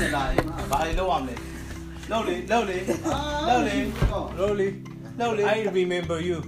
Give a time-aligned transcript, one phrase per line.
[0.00, 1.34] နဲ့တင်လာရင်ဘာတွေလုပ်ရမလဲ
[2.10, 2.78] လုပ်လေလုပ်လေ
[3.48, 4.66] လုပ်လေ
[5.54, 6.38] I remember you.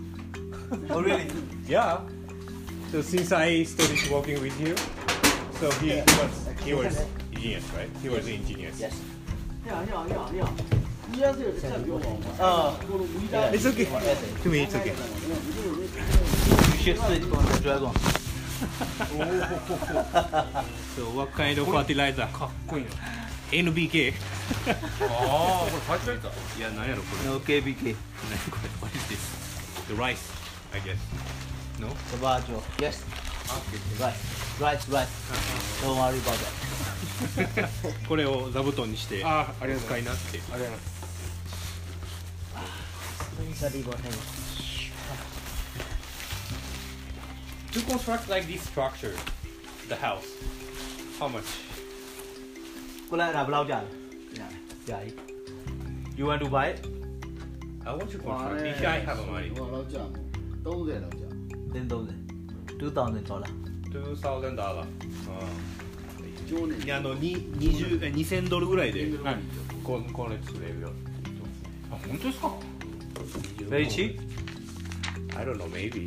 [0.90, 1.26] Oh really?
[1.68, 2.00] Yeah.
[2.90, 4.74] So since I started working with you,
[5.60, 6.32] so he, he was
[6.66, 6.94] he was
[7.32, 7.90] genius, right?
[8.02, 8.76] He was in genius.
[8.80, 8.94] Yes.
[9.64, 10.50] Yeah, yeah, yeah, yeah.
[12.40, 12.74] Uh,
[13.54, 13.84] it's okay.
[14.42, 14.94] To me, it's okay.
[16.72, 17.92] You should sit on the dragon.
[20.96, 22.28] so what kind of fertilizer?
[22.66, 22.86] Queen.
[23.52, 24.12] NBK
[24.68, 26.28] ああこれ間違えた
[26.58, 27.94] いやなんやろこれ No KBK
[28.30, 29.18] 何これ What is this?
[29.88, 30.18] The rice
[30.74, 30.98] I guess
[31.80, 31.88] No?
[32.10, 33.04] Sabajo Yes
[34.00, 34.16] Rice
[34.60, 35.08] Rice Rice
[35.82, 37.68] Don't worry about that
[38.08, 40.96] これを座布団にしてああありがとうございます使いなってありがとうございます
[43.82, 44.56] about that
[47.72, 49.14] To construct like this structure,
[49.88, 50.24] the house,
[51.18, 51.44] how much?
[53.09, 53.89] ကိုလည်းအဲ့ဒါဘယ်လောက်ကြာလဲ
[54.37, 54.47] ကြာ
[54.87, 55.15] ကြာကြီး
[56.17, 56.79] you want to buy it
[57.87, 58.61] I want to construct.
[58.71, 60.03] If I have money, ဟိုလောက်ကြာ
[60.65, 61.29] 30လောက်ကြာ
[61.73, 62.21] then 30
[62.81, 63.49] 2000 dollar
[63.93, 64.85] two thousand dollar.
[66.49, 69.41] ကျိုးနေ いやあのに二十え二千ドルぐらいで何
[69.87, 70.89] ここれ作れるよ。
[71.91, 72.43] あ本当ですか
[73.73, 74.11] very cheap
[75.39, 76.03] I don't know, maybe.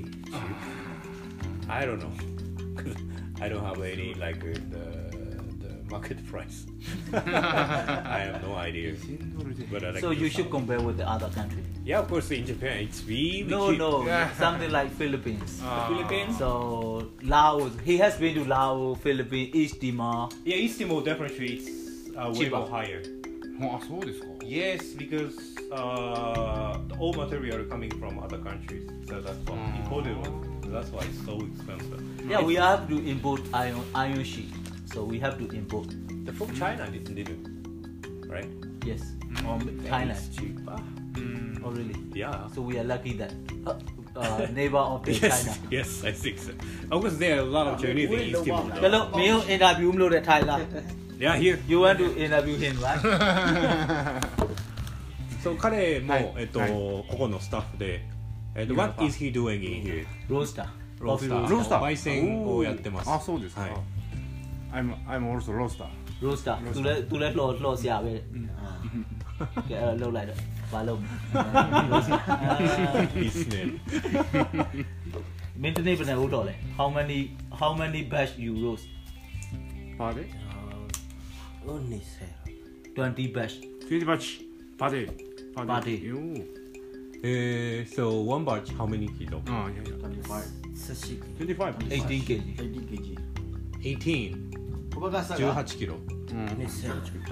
[1.69, 2.13] I don't know.
[3.41, 4.98] I don't have any like uh, the the
[5.91, 6.67] market price.
[7.13, 8.93] I have no idea.
[8.95, 12.09] 1000ドルで But I like so you to- should compare with the other country Yeah, of
[12.09, 13.79] course in Japan it's really no cheap.
[13.79, 14.31] no Yeah.
[14.37, 15.89] something like Philippines Ah.
[15.89, 16.39] Philippines?
[16.39, 22.11] so Laos he has been to Laos Philippines East Timor Yeah, East Timor definitely is
[22.17, 22.59] uh, way Cheaper.
[22.59, 23.03] more higher.
[23.61, 25.35] あそうですか Yes, because
[25.71, 29.85] uh, the all material coming from other countries, so that's why Mm.
[29.85, 30.73] imported one.
[30.73, 32.01] That's why it's so expensive.
[32.29, 34.51] yeah we have to import iron iron sheet
[34.94, 35.88] So we have to import.
[36.26, 37.38] They're from China, didn't they do?
[38.28, 38.50] Right?
[38.86, 39.14] Yes.
[39.46, 40.14] Um, China.
[40.14, 40.82] It's cheaper.
[41.14, 41.62] Mm.
[41.64, 41.96] Oh, really?
[42.14, 42.48] Yeah.
[42.56, 43.34] So we are lucky that
[43.68, 43.78] uh,
[44.16, 45.58] uh, neighbor of the yes, China.
[45.70, 46.54] Yes, I think so.
[46.92, 48.74] Of course, there are a lot of Chinese in East Timor.
[48.82, 50.66] Hello, Mio, interview him in Thailand?
[51.20, 51.60] Yeah, here.
[51.68, 53.00] You want to interview him, right?
[55.44, 58.02] そう彼も、はい、えっと、はい、ここのスタッフで、
[58.56, 60.06] えっと、What is he doing in here?
[60.28, 60.68] ロースター。
[61.00, 61.50] ロー。
[61.50, 61.82] ロースター。
[61.82, 63.10] 焙煎をやってます。
[63.10, 63.62] あ、そうですか。
[63.62, 63.72] はい
[64.76, 65.90] I'm I'm also roaster.
[66.26, 68.14] Roaster，သူလည်းသူလည်းလော်လော်ဆရာပဲ။
[69.70, 70.40] ကဲအဲ့လောက်လိုက်တော့
[70.72, 71.00] ဘာလုပ်။
[73.24, 73.72] His name.
[75.64, 77.18] Maintenance ဘယ်နဲ့ဟုတ်တော့လဲ How many
[77.60, 78.86] how many batch you roast?
[80.00, 80.26] Party.
[80.52, 82.32] Uh, only sir.
[82.96, 83.56] Twenty batch.
[83.88, 84.28] 20 batch.
[84.80, 85.02] ဘာလဲ။
[85.56, 85.96] ဘာလဲ။
[87.26, 88.04] Eh uh, so
[88.34, 89.38] one batch how many kilo?
[89.54, 89.98] Oh yeah, yeah.
[90.00, 90.46] 25.
[91.38, 91.74] 25.
[91.92, 92.32] 18 kg.
[92.62, 93.08] 18 kg.
[93.84, 94.49] 18.
[94.94, 95.96] 小高さが18キロ。
[95.96, 96.46] うん。
[96.46, 97.30] 18キ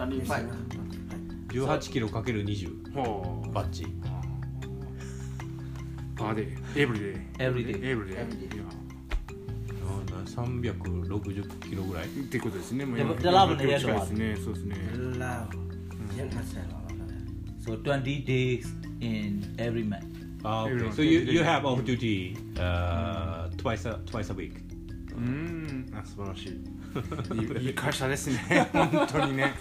[1.56, 1.66] ロ。
[1.66, 2.94] 18キロかける20。
[2.94, 3.52] ほう。
[3.52, 3.86] batch。
[6.20, 8.78] あで、 every day。every day。every day。
[10.26, 10.74] 三百
[11.08, 12.86] 六十キロぐらいっていうことですね。
[12.86, 14.36] もうでラブのやつですね。
[14.36, 14.76] そうですね。
[15.18, 16.18] ラブ。
[16.18, 16.66] やりましたよ。
[17.66, 18.68] So twenty days
[19.02, 20.06] in every month.
[20.44, 20.92] Okay.
[20.92, 24.62] So you you have off duty uh twice a twice a week.
[25.16, 25.92] うん。
[25.94, 26.77] あ素晴らしい。
[27.35, 29.55] いいいい会社ですね本当にね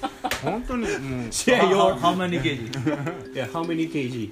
[0.43, 0.91] 本当にもう
[1.29, 4.29] Share how, your how many kg yeah, how many kg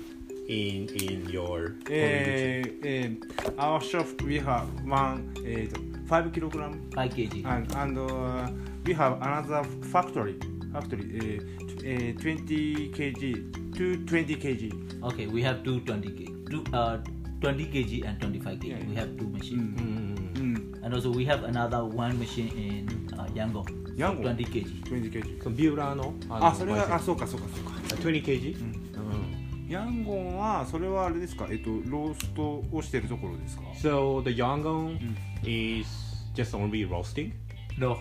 [0.48, 5.80] in, in your えーえー our shop we have one えーと
[6.14, 8.52] 5 kilogram 5 kg and and uh,
[8.86, 10.36] we have another factory
[10.74, 17.00] factory えーえー20 kg to 20 kg okay we have two 20 kg two, uh,
[17.42, 19.00] 20 kg and 25 kg Yeah, we yeah.
[19.00, 22.73] have two う machines ん日うん and also we have another one machine in
[23.35, 23.65] uh, Yangon
[23.97, 24.37] Yangon?
[24.37, 28.85] 20 kg 20 kg そのビューラーのあのあそれがあ焙そうかそうかそうか煎20 kg?
[29.69, 34.99] ヤンゴンはそれはあれですかえっとローストをしてるところですか So the Yangon
[35.43, 35.87] is
[36.35, 37.33] just only roasting?
[37.79, 37.97] No.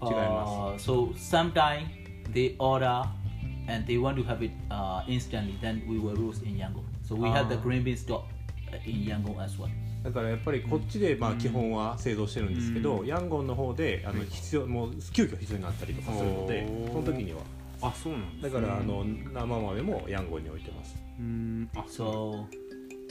[0.00, 1.86] Uh, so sometimes
[2.32, 3.02] they order
[3.68, 5.56] and they want to have it uh, instantly.
[5.60, 6.84] Then we will roast in Yangon.
[7.02, 7.62] So we have the Ah.
[7.62, 8.24] green bean stock
[8.72, 9.70] uh, in Yangon as well.
[10.02, 17.40] だからやっぱりこっちでまあ基本は製造してるんですけど、ヤンゴンの方であの必要もう急遽必要になったりとかするのでその時には。
[17.80, 20.96] あそうなんですだからあの生豆もヤンゴンに置いてます。
[21.18, 21.70] うーん。
[21.76, 22.44] あ So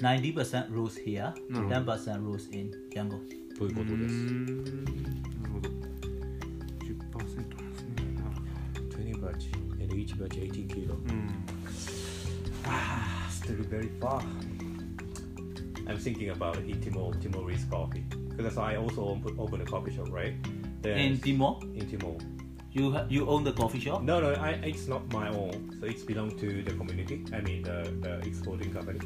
[0.01, 1.93] 90% roast here, なるほど。
[1.93, 3.09] 10% roast in Yangon.
[3.57, 4.15] ということです。
[4.15, 4.57] うーん。
[4.57, 5.69] なるほど。
[6.85, 7.95] 10%なんですね。
[8.15, 8.35] なる
[8.91, 11.45] ほ20 batch and each batch 18 kilo どうん。
[12.65, 14.21] Ah still very far
[15.87, 18.05] I'm thinking about eat Timor Timorese coffee
[18.35, 20.33] because I also open, open a coffee shop right
[20.83, 22.17] In Timor, in Timor
[22.71, 24.03] You ha- you own the coffee shop?
[24.03, 25.75] No, no, I, it's not my own.
[25.79, 27.25] So it's belong to the community.
[27.33, 28.99] I mean the, the exporting company.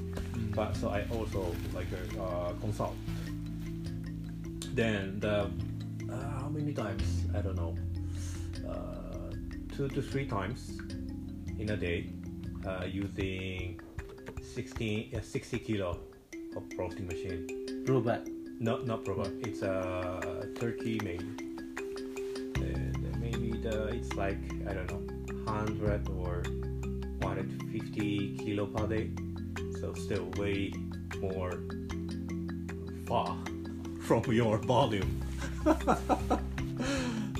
[0.54, 2.96] But so I also like a uh, consult.
[4.74, 5.50] Then the
[6.12, 7.04] uh, how many times?
[7.36, 7.76] I don't know.
[8.68, 9.32] Uh,
[9.76, 10.78] two to three times
[11.58, 12.10] in a day,
[12.68, 13.80] uh, using
[14.42, 16.00] 16, uh, 60 kilo
[16.56, 17.84] of roasting machine.
[17.88, 18.28] Robot.
[18.60, 19.30] No, not proper.
[19.42, 21.26] It's a turkey maybe.
[22.54, 24.38] The, maybe the it's like
[24.68, 25.02] I don't know,
[25.52, 26.44] hundred or
[27.20, 29.12] one hundred fifty kilo per day.
[29.80, 30.74] So still way
[31.20, 31.64] more
[33.08, 33.36] far
[34.02, 35.22] from your volume.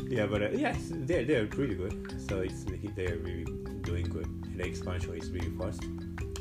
[0.10, 2.20] yeah, but uh, yes, they're they're pretty good.
[2.28, 2.66] So it's
[2.96, 3.46] they're really
[3.82, 4.26] doing good.
[4.26, 5.84] And the expansion is really fast.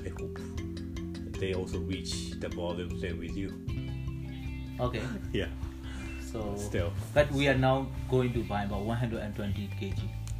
[0.04, 0.38] I hope
[1.39, 3.51] they also reach the volume same with you.
[4.79, 5.01] Okay.
[5.33, 5.47] Yeah,
[6.31, 6.91] So still.
[7.13, 9.93] but we are now going to buy about 120 kg.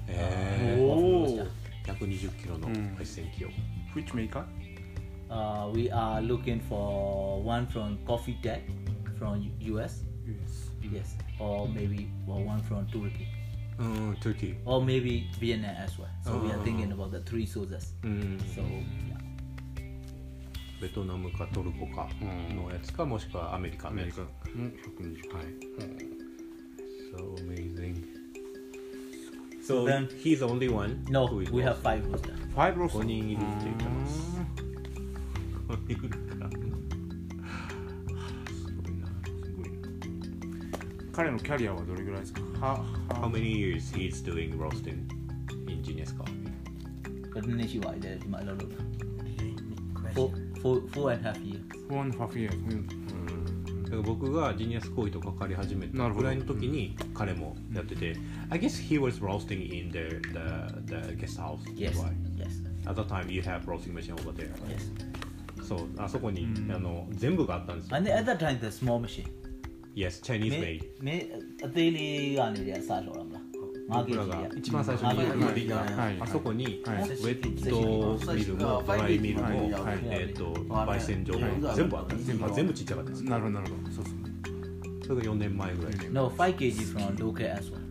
[0.07, 1.48] え of お roaster.
[1.86, 3.50] ー、120キロのうん配線機を。
[3.96, 4.44] Which maker?
[5.30, 8.62] Uh, we are looking for one from Coffee Tech
[9.18, 10.04] from U- US.
[10.28, 10.72] Yes.
[10.94, 11.18] Yes.
[11.40, 13.25] Or maybe well, one from Turkey.
[13.78, 14.56] うん、トルキー。
[14.66, 16.07] Or maybe Vienna as well.
[16.24, 16.63] So we are Oh.
[16.63, 17.94] thinking about the three sources.
[18.04, 19.09] うん、 So yeah.
[20.81, 24.49] ベトナムかトルコかうんのやつか、もしくはアメリカアメリカのやつ。
[24.56, 25.35] の120。
[25.35, 25.44] はい。
[27.11, 28.05] So amazing.
[29.62, 31.05] So then- he's the only one.
[31.11, 32.35] No, who is we have five roosters.
[32.55, 34.38] 5ロース5人いるって言ってます。
[35.69, 36.17] う5人いるか
[36.49, 38.27] すごいな。
[38.49, 39.09] すごいな。
[41.12, 45.06] 彼のキャリアはどれぐらいですかは How many years he's doing roasting
[45.69, 46.41] in Genius Coffee?
[47.37, 48.91] Is my lot of
[50.15, 50.32] four,
[50.62, 52.53] 4, 4 and a half years 4 and a half years、
[53.91, 58.17] うん、僕がジニアス行為とかかり始めたぐらいの時に彼もやってて、
[58.51, 60.37] I guess he was roasting in the, the,
[60.87, 61.95] the guest house yes
[62.37, 65.11] yes at the time you have roasting machine over there yes
[65.62, 69.29] そうあそこに、あの全部があったんですよ and at that time the small machine
[69.95, 71.29] yes Chinese made め
[71.75, 73.50] daily があるんでやさそうなんだ
[73.91, 84.31] 僕らが一番最初にットビッがはいあそこに、はいウェットミルもドライミルも、はいえっ、と焙煎所もはい全部あったんです、まあ、全部ちっちゃかったですなるほどなるほどそうそう
[85.11, 87.91] それが4年前ぐらいで、No, 5 kg from local as well.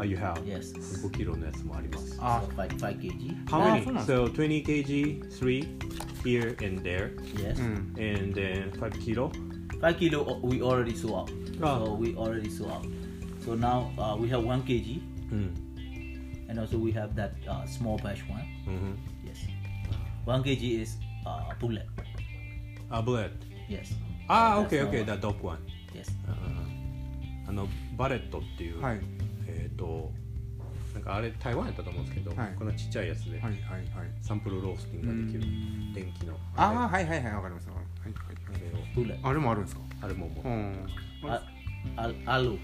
[0.00, 0.34] あ、You have?
[0.44, 0.74] Yes.
[1.06, 3.46] 5キロのやつもありますあ So 5, 5 kg.
[3.48, 3.84] How あ many?
[4.00, 5.78] So 20 kg, 3
[6.24, 7.60] here and there, Yes.
[7.60, 9.30] うん and then 5 kilo?
[9.80, 11.30] 5 kilo we already saw out.
[11.62, 11.84] Ah.
[11.84, 12.93] So we already saw out.
[13.44, 15.00] So now uh, we have 1 kg
[15.32, 15.54] うん。
[16.48, 18.42] and also we have that uh, small batch one.
[18.66, 19.48] うん、Yes.
[20.26, 21.84] 1 kg is uh, bullet.
[22.90, 23.34] あ、ブレッド。
[23.68, 23.94] Yes.
[24.28, 25.20] あ、That's OK, small OK, one.
[25.20, 25.58] the top one.
[25.94, 26.10] Yes.
[27.46, 29.00] あの、バレットっていう、はい
[29.46, 30.10] えっ、と、
[30.94, 33.84] なんかあれ台湾やったと思うんですけど、はいこのちっちゃいやつで、はいはいはい
[34.22, 38.14] サンプルロースティングができるうん電気のあれあはいはいはいわかりましたはいはい
[38.54, 39.18] あれを Bullet.
[39.28, 39.80] あれもあるんですか？
[40.02, 40.86] あれももう、うん、
[41.96, 42.58] Al- al-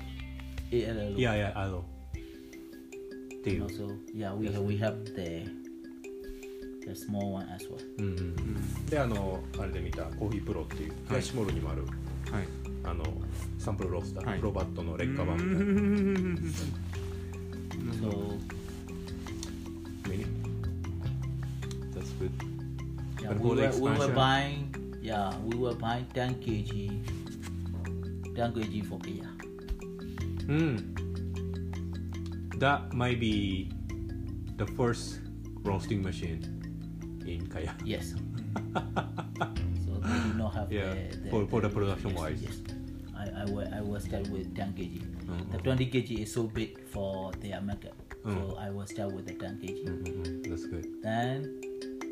[0.71, 5.49] いやあのっていう、also, yeah, we have, we have the
[6.87, 7.79] the small one as well.
[7.99, 11.85] うんうんうん、であのあれで見たコーヒープロっていうフラッシュモールにもある、
[12.31, 12.47] はい
[12.85, 13.05] あの
[13.59, 16.55] サンプルロースター、はいプロバットの劣化版みたいな、うん
[18.01, 18.39] So
[20.09, 20.27] Mini
[21.95, 22.31] That's good
[23.21, 26.91] yeah, But we the were, we were expansion- buying yeah we were buying 10 kg
[28.35, 29.25] 10 kg for Kia.
[29.25, 29.40] う
[30.47, 30.81] Mm.
[30.81, 32.59] Hmm.
[32.59, 33.73] That might be
[34.57, 35.21] the first
[35.63, 36.45] roasting machine
[37.27, 37.75] in Kaya.
[37.85, 38.13] Yes.
[39.85, 40.93] so they do not have yeah.
[40.93, 42.43] the, the, for, for the, the production yes, wise.
[42.43, 42.57] Yes.
[43.17, 45.01] I, I, I was start with 10 kg.
[45.01, 45.53] Mm-hmm.
[45.53, 47.95] The 20 kg is so big for their market.
[48.25, 48.35] Mm.
[48.37, 49.85] So I will start with the 10 kg.
[49.85, 50.51] Mm-hmm.
[50.51, 50.87] That's good.
[51.03, 51.61] Then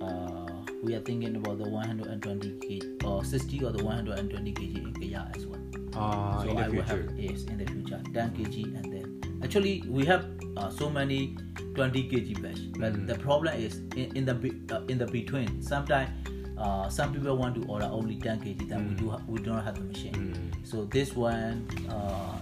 [0.01, 0.47] uh,
[0.83, 5.31] we are thinking about the 120 kg or 60 or the 120 kg in Kaya
[5.35, 5.61] as well.
[5.95, 6.77] Uh, so in the I future.
[6.77, 8.77] will have yes in the future 10 kg mm.
[8.77, 10.27] and then actually we have
[10.57, 11.37] uh, so many
[11.75, 13.07] 20 kg batch, but mm.
[13.07, 14.35] the problem is in, in the
[14.75, 16.11] uh, in the between sometimes.
[16.59, 18.89] Uh, some people want to order only 10 kg that mm.
[18.89, 20.67] we do ha- we don't have the machine mm.
[20.67, 22.37] so this one uh,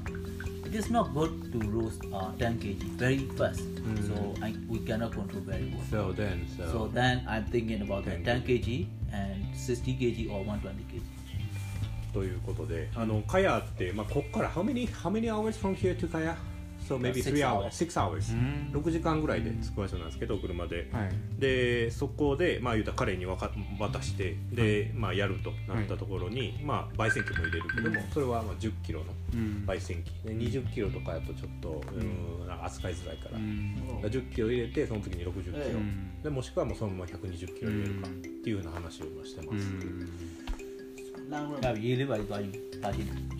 [0.65, 3.61] it is not good to roast uh, 10 kg very fast
[4.07, 8.05] so I, we cannot control very well So then, so, so then I'm thinking about
[8.05, 11.01] the 10 10 kg and 60 kg or 120 kg
[12.13, 16.37] ということで、あの、カヤって、まあ、こっから、how many, how many hours from here to カヤ
[16.86, 18.32] So maybe three hours, six hours.
[18.72, 20.88] 6時間ぐらいで着く場所なんですけど、車で。
[20.92, 29.06] はい、で、そこで、まあ、言うたら彼に渡して、で、まあ、やるとなったところに、まあ、焙煎機も入れるけども、それはまあ十キロの
[29.66, 30.12] 焙煎機。
[30.24, 33.38] で、20キロとかやとちょっと、うん、扱いづらいから。
[33.38, 35.64] う10キロ入れて、その時に六十キロ。
[36.22, 39.66] で、もしくはもうそのまま百二十キロ入れるかっていうような話をしてます。
[41.30, 41.60] Lang rồi.
[41.62, 42.20] Làm gì đấy vậy?
[42.30, 42.44] Tại
[42.82, 42.94] tại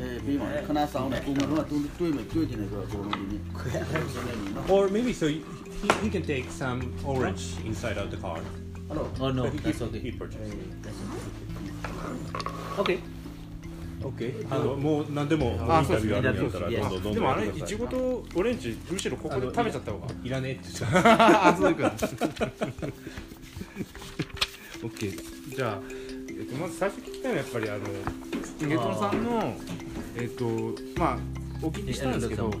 [0.00, 5.38] အေးပြီးပါခဏဆောင်းတယ်ကိုမတို့ကသူတွေးမယ်တွေးချင်တယ်ဆိုတော့ကိုလုံးဒီနေ့ခွဲဆင်းနေပြီနော် or maybe so he,
[6.02, 6.78] he can take some
[7.12, 10.42] orange inside of the car ဟယ်လို Oh no So he, that's he, okay he purchased
[12.80, 12.98] Okay
[14.05, 17.63] OK あのもう何でもインタビューあるんやったらどんどんどんでもあれい。
[17.63, 20.05] ちごとオレンジむしろここで食べちゃった方が。
[20.23, 21.47] いらねえって言ってた。
[21.47, 21.89] あそういうこと。
[24.87, 25.79] OK じゃあ、
[26.29, 27.79] えっと、まず最初聞きたいのはやっぱりあの
[28.69, 29.55] ゲトさんの
[30.15, 30.45] えっと
[30.99, 31.17] まあ
[31.63, 32.47] お聞きしたんですけど。
[32.47, 32.51] あ、あ、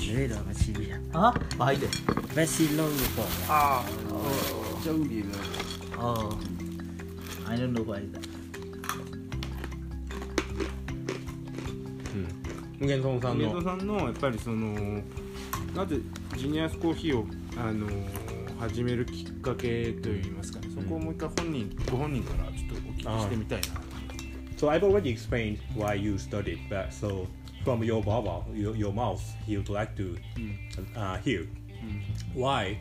[0.00, 0.74] 入 masih
[1.14, 1.88] Ah, baik deh.
[2.34, 2.90] Masih long
[7.46, 8.33] I don't know why that.
[12.84, 15.02] 無限村さんのネトンさんのやっぱりその
[15.74, 15.96] なぜ
[16.36, 17.26] ジニアスコーヒーを
[17.56, 17.88] あの
[18.60, 23.66] 始めるきっかけといいますかね、そこをもう一回本人ご本人からちょっとお聞きしてみたいな
[24.58, 27.26] So I've already explained why you studied, but so
[27.64, 30.16] from your bubble, your, your mouth, he would like to
[30.94, 31.46] uh, hear
[32.34, 32.78] why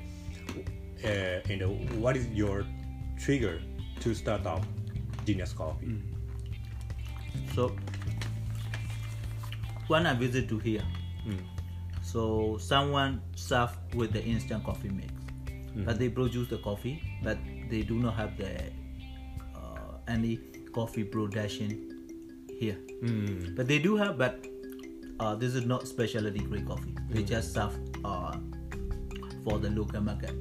[1.04, 1.08] uh,
[1.50, 2.66] and what is your
[3.18, 3.60] trigger
[4.02, 4.62] to start up
[5.26, 5.98] Genius Coffee.
[7.56, 7.72] So
[9.88, 10.84] when I visit to here,
[12.02, 15.12] so someone serve with the instant coffee mix,
[15.86, 17.38] but they produce the coffee, but
[17.70, 18.50] they do not have the
[19.56, 20.40] uh, any
[20.74, 21.90] coffee production
[22.60, 22.78] here.
[23.56, 24.46] But they do have, but
[25.20, 26.96] uh, this is not specialty grade coffee.
[27.10, 28.38] They just serve uh,
[29.44, 30.32] for the local market,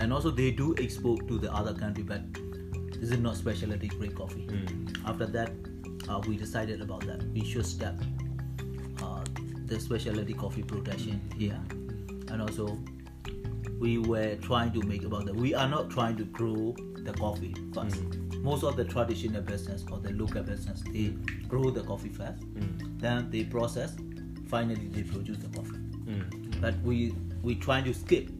[0.00, 2.22] and also they do export to the other country, but
[3.00, 4.46] this is not specialty grade coffee.
[5.06, 5.52] After that,
[6.08, 7.22] uh, we decided about that.
[7.32, 7.92] We should uh,
[9.68, 11.60] the specialty coffee production here,
[12.28, 12.78] and also
[13.78, 15.36] we were trying to make about that.
[15.36, 17.96] We are not trying to grow the coffee first.
[17.96, 18.42] Mm.
[18.42, 21.14] Most of the traditional business or the local business, they
[21.48, 23.00] grow the coffee first, mm.
[23.00, 23.94] then they process,
[24.48, 25.78] finally they produce the coffee.
[26.06, 26.60] Mm.
[26.60, 28.30] But we we trying to skip.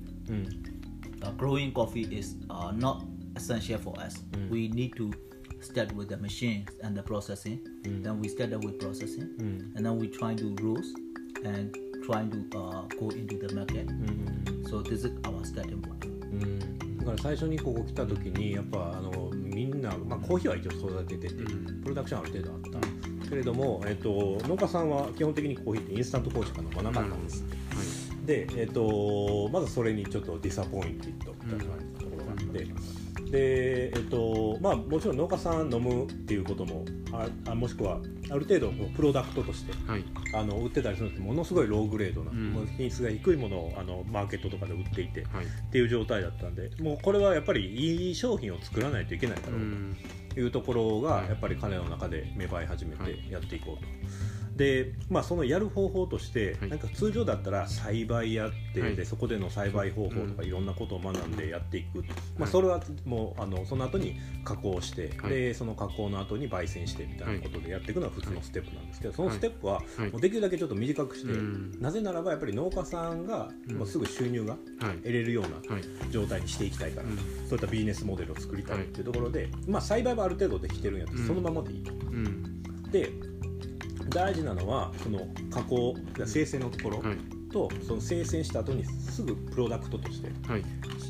[1.22, 3.04] Uh, growing coffee is uh, not
[3.34, 4.18] essential for us.
[4.50, 5.12] We need to
[5.60, 7.66] start with the machines and the processing.
[7.82, 9.34] Then we started with processing,
[9.74, 10.96] and then we try to roast
[11.44, 11.76] and
[12.06, 13.88] trying to uh, go into the market.
[14.68, 15.98] So this is our starting point.
[16.98, 21.34] だから最初にここ来た時にやっぱあのみんな、まあ、コーヒーは一応育ててて、
[21.82, 22.60] production ある程度あっ
[23.22, 27.44] た、けれども、えっと農家さんは基本的にコーヒーってインスタントコーヒーしか飲まなかったんです。
[27.44, 42.34] って、で、えっとまずそれにちょっと disappointed みたいなところがあって、でえっとまあもちろん農家さん飲むっていうこともああもしくはある程度 product としてはいあの売ってたりするんですものすごい low grade な、う
[42.76, 45.44] 品質が低いものをあのマーケットとかで売っていて、はい。
[45.44, 49.60] っていう状態だったんでもうこれはやっぱりいい商品を作らないといけないだろう
[50.34, 53.88] というところがやっぱり彼の中で芽生え始めてやっていこうと。
[54.58, 56.70] でまあ、そのやる方法として、はい。
[56.70, 58.96] なんか通常だったら栽培やって、はい。
[58.96, 62.04] でそこでの栽培方法とかいろんなことを学んでやっていく、ま
[62.40, 62.50] あ、はい。
[62.50, 65.30] それはもうあのその後に加工して、はい。
[65.30, 70.10] でその加工の後に焙煎してみたいなことでやっていくのは普通のステップなんですけど、そのステップははい。
[70.10, 71.80] もうできるだけちょっと短くして、うん。
[71.80, 74.96] なぜならばやっぱり農家さんがもうすぐ収入がはい。
[74.98, 75.84] 得れるようなはい。
[76.10, 77.16] 状態にしていきたいから、うん。
[77.16, 81.92] そういったビジネスモデルを作りたいっていうところで、まあ、栽培はある程度できてるんやったそのままでいいと。
[81.92, 82.62] うん。
[82.90, 83.12] で
[84.10, 87.16] 大事なのはその加工生成のところはい。
[87.50, 90.64] と、その生成した後にすぐプロダクトとしてはい。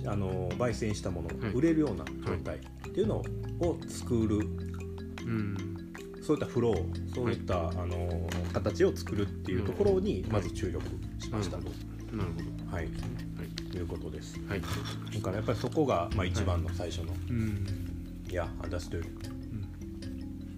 [0.07, 1.55] あの焙煎したものはい。
[1.55, 2.61] を売れるような状態っ
[2.93, 3.17] ていうの
[3.61, 4.41] を作る、う
[5.31, 5.57] ん。
[6.23, 10.85] そういったフローそういった、あの形を作るっていうところにまず注力
[11.19, 11.57] しました。
[11.59, 11.65] と、
[12.13, 12.31] なる
[12.71, 13.77] ほはい、はい。
[13.77, 14.41] いうことです。
[14.41, 14.61] どはい。
[14.61, 17.67] だからやっぱりそこが、まあ、一番の最初の、うん。
[18.31, 19.05] いや、understood。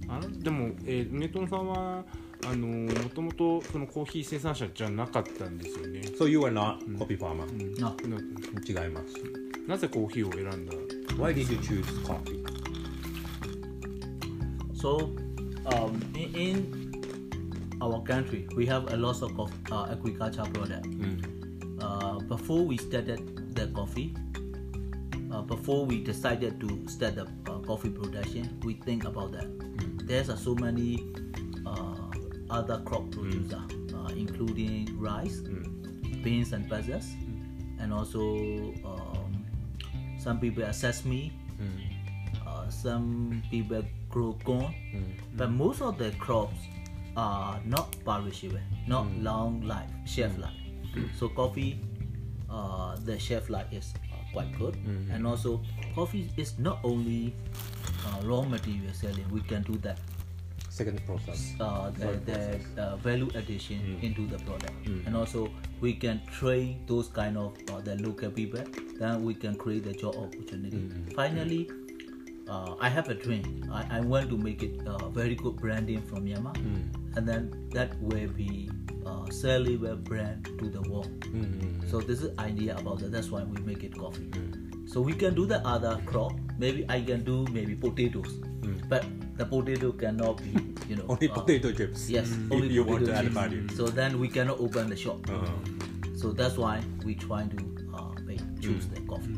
[0.08, 2.04] あのでも、えーネトンさんは
[2.46, 6.00] あのもともとそのコーヒー生産者じゃなかったんですよね。
[6.18, 7.46] So you are not coffee farmer、
[7.80, 7.94] No.
[8.08, 9.14] な違います。
[9.66, 10.72] なぜコーヒーを選んだ
[11.16, 12.42] Why did you choose coffee?
[14.74, 15.10] So
[15.66, 19.32] um, in, in our country, we have a lot of
[19.70, 20.86] uh, agriculture product.
[21.80, 24.14] Uh, before we started the coffee,
[25.32, 29.46] uh, before we decided to start the uh, coffee production, we think about that.
[30.06, 31.29] There's uh, so many uh,
[32.60, 33.62] other crop producer,
[33.96, 35.40] uh, including rice,
[36.22, 37.16] beans and pulses,
[37.80, 38.20] and also
[38.84, 39.44] um,
[40.18, 41.32] some people are sesame,
[42.46, 44.74] uh, some people grow corn,
[45.36, 46.60] but most of the crops
[47.16, 50.52] are not perishable, not long life, shelf life.
[51.18, 51.80] So coffee,
[52.50, 54.76] uh, the shelf life is uh, quite good,
[55.10, 55.62] and also
[55.94, 57.32] coffee is not only
[58.06, 59.24] uh, raw material selling.
[59.32, 59.98] We can do that
[60.80, 61.54] second process.
[61.60, 64.72] Uh, the, the uh, value addition into the product.
[65.06, 68.64] And also we can train those kind of uh, the local people.
[68.98, 70.82] Then we can create the job opportunity.
[71.14, 71.70] Finally
[72.48, 73.44] uh, i have a dream.
[73.72, 76.56] I, I want to make it uh, very good branding from myanmar.
[77.16, 78.70] And then that will be
[79.06, 81.10] uh, sellable brand to the world.
[81.90, 83.12] So this is idea about that.
[83.12, 84.30] That's why we make it coffee.
[84.86, 86.32] So we can do the other crop.
[86.58, 88.40] Maybe i can do maybe potatoes.
[88.88, 89.04] But
[89.40, 90.50] the potato cannot be
[90.88, 93.34] you know only uh, potato chips Yes, if only you want to add chips.
[93.34, 95.20] value So then we cannot open the shop.
[95.28, 97.56] う So that's why we try to
[97.96, 99.32] uh, make, choose the coffee.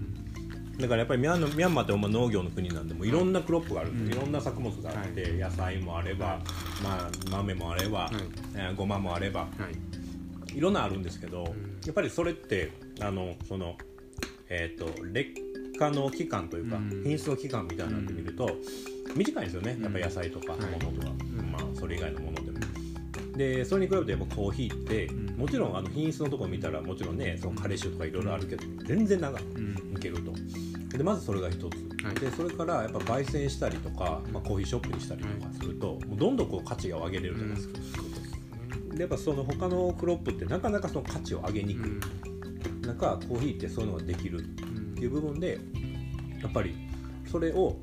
[0.79, 6.41] んだからやっぱりミャンミャンマーってまあ農業の国なんでもういろんなクロップがあるんです、いろんな作物があって、野菜もあれば、
[6.83, 8.11] まあ、豆もあれば、
[8.57, 11.45] えーごまもあればはいいろんなあるんですけど、
[11.87, 13.77] やっぱりそれってあのその
[14.49, 15.31] えっ、と劣
[15.79, 17.03] 化の期間というか、うん。
[17.05, 18.49] 品質の期間みたいなのって見ると、
[19.15, 19.79] 短いんですよね。
[19.83, 20.61] やっぱ野菜とかはい。
[20.85, 21.13] 物とか、
[21.51, 22.59] まあそれ以外のものでも。
[23.37, 25.37] でそれに比べてやっぱコーヒーって、ん。
[25.37, 29.97] もちろんあの品質のところ見たらもちろんねそのカレとかいろいろあるけど全然長いうん。
[29.97, 30.33] いけると。
[30.97, 31.63] でまずそれが一つ、
[32.05, 32.15] はい。
[32.17, 37.79] でそれからやっぱ焙煎したりとか、まあ、コーヒーショップにしたりとかすると、もうどんどんこう価値が上げれるじゃないですか、
[38.95, 44.45] でやっぱその他のクロップってなかなかその価値を上げにくい、なんかコーヒーってそういうのができる
[45.03, 45.59] っていう部分で
[46.41, 46.77] やっぱり
[47.27, 47.77] それを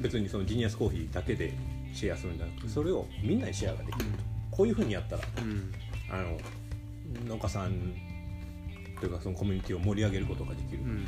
[0.00, 1.52] 別にそのジニアスコーヒーだけで
[1.92, 4.04] シェアするんじゃなくてそれをみんなにシェアができる。
[4.06, 4.10] と
[4.50, 5.72] こういうふうにやったらうん。
[6.10, 6.38] あの
[7.26, 7.94] 農家さん
[8.98, 11.06] というかそのコミュニティを盛り上げることができる、うん。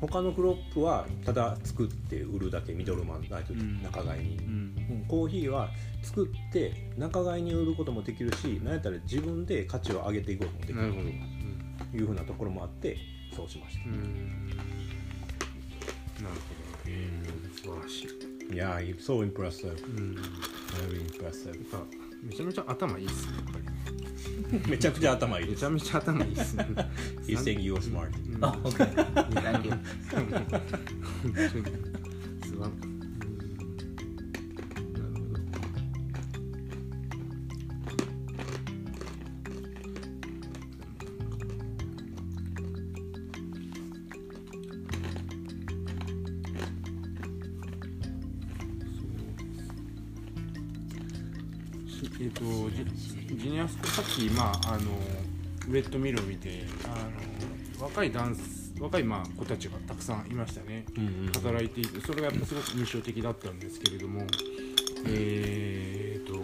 [0.00, 3.82] 他のクロップはただ作って売るだけミドルマンないとん。
[3.82, 4.44] 仲買いに、うん。
[4.44, 5.04] うん。
[5.08, 5.68] コーヒーは
[6.02, 10.92] 作って仲買いに売ることもできるし何やったら自分で価値を上げていくこともできる。
[11.90, 12.96] というふうなところもあって
[13.34, 13.84] そうしました。
[13.84, 14.75] う、ん
[16.22, 16.66] なるほど。
[16.86, 17.26] えー
[17.56, 19.84] 素晴らしいいやー so impressive.
[19.98, 20.16] うん
[20.88, 21.58] very impressive
[22.22, 24.70] めちゃめちゃ頭いいっすねやっぱり。
[24.70, 25.56] めちゃくちゃ頭いいです。
[25.56, 26.66] めちゃめちゃ頭いいっすね。
[27.26, 28.10] He's saying you're smart.
[28.42, 28.84] Oh, okay.
[29.32, 29.72] Thank you.
[31.22, 32.05] 本当に
[54.16, 54.92] アスコさっきまああの
[55.68, 56.88] ウェットミルを見てあ
[57.78, 64.22] の若いダンス若いまあ子たちがたくさんいましたね、うんうん働いていてそれがやっぱすごく印象的だったんですけれども
[65.06, 66.34] えー、と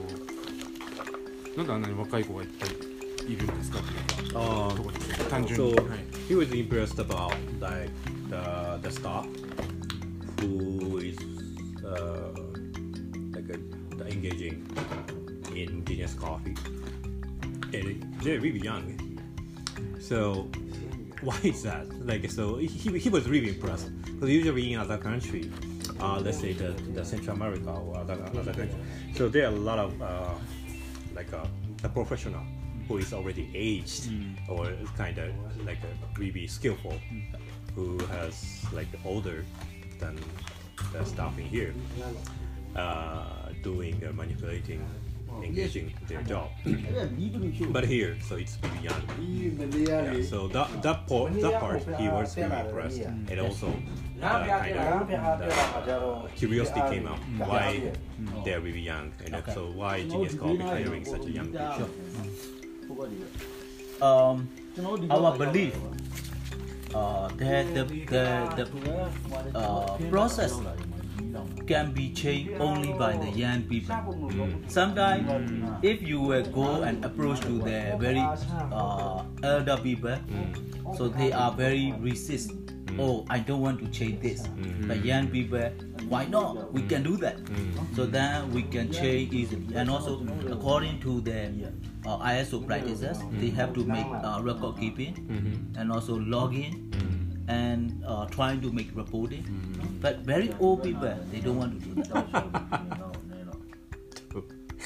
[1.56, 5.98] なんであんなに若い子がいっぱいいるんですかっていうあーところ単純 So に、はい。
[6.28, 7.90] He was impressed about like
[8.28, 9.26] the the staff
[10.40, 11.16] who is
[11.84, 12.32] uh,
[13.32, 14.62] like uh, engaging
[15.54, 16.54] in genius coffee.
[17.72, 19.18] And they're really young.
[20.00, 20.50] So
[21.22, 21.86] why is that?
[22.06, 23.90] Like so he, he was really impressed.
[24.04, 25.50] Because usually in other country,
[26.00, 28.76] uh, let's say the, the Central America or other, other country,
[29.14, 30.34] so there are a lot of uh,
[31.14, 31.46] like uh,
[31.84, 32.42] a professional
[32.88, 34.10] who is already aged
[34.48, 35.32] or kind of
[35.64, 36.94] like a really skillful
[37.74, 39.44] who has like older
[39.98, 40.18] than
[40.92, 41.74] the staff in here
[42.76, 44.84] uh, doing uh, manipulating
[45.42, 46.50] engaging their job.
[47.70, 49.02] But here so it's really young
[49.72, 53.00] yeah, so that that part that part he was really impressed.
[53.00, 53.68] and also
[54.22, 55.08] uh, kind of
[55.86, 57.92] the curiosity came out why
[58.44, 59.12] they're really young.
[59.24, 61.88] And also why genius coffee hiring such a young people
[64.02, 64.48] Um,
[65.10, 65.74] our belief
[66.94, 68.26] uh, that the, the,
[68.58, 70.52] the uh, process
[71.66, 73.96] can be changed only by the young people.
[74.68, 75.26] Sometimes,
[75.82, 78.24] if you will go and approach to the very
[78.72, 80.16] uh, elder people,
[80.96, 82.52] so they are very resist.
[82.98, 84.46] Oh I don't want to change this.
[84.86, 85.70] But young people
[86.08, 86.72] why not?
[86.72, 87.38] We can do that.
[87.96, 91.72] So then we can change easily and also according to the
[92.04, 96.92] uh, ISO practices they have to make uh, record keeping and also logging
[97.48, 99.44] and uh, trying to make reporting.
[100.00, 102.98] But very old people they don't want to do that.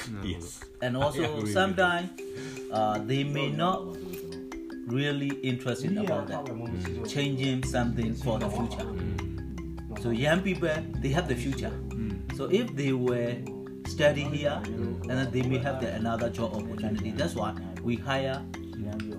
[0.23, 0.61] Yes.
[0.83, 2.11] and also sometimes
[2.73, 3.97] uh, they may not
[4.87, 6.47] really interested about that.
[7.09, 8.87] changing something for the future.
[10.03, 10.71] So young people
[11.03, 11.73] they have the future.
[12.37, 13.35] So if they were
[13.87, 17.11] study here and then they may have the, another job opportunity.
[17.13, 18.43] That's why we hire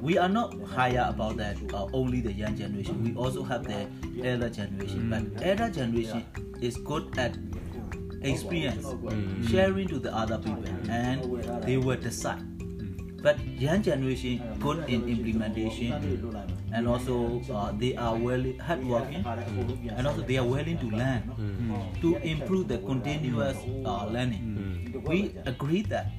[0.02, 3.04] we are not higher about that uh, only the young generation.
[3.04, 3.88] We also have the
[4.24, 5.10] elder generation.
[5.10, 6.26] But elder generation
[6.62, 7.38] is good at
[8.22, 8.86] experience
[9.50, 11.22] sharing to the other people and
[11.64, 12.42] they will decide.
[13.22, 15.94] But young generation good in implementation
[16.74, 21.24] and also uh, they are well hardworking and also they are willing to learn
[22.02, 25.02] to improve the continuous uh, learning.
[25.06, 26.12] We agree that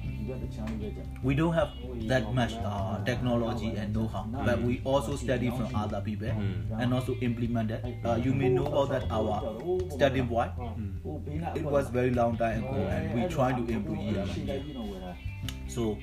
[1.23, 1.69] we don't have
[2.07, 6.27] that much uh, technology and know-how but we also study from other people
[6.79, 10.49] and also implement it uh, you may know about that our study boy
[11.55, 14.63] it was very long time ago and we try to improve year by year
[15.67, 15.97] so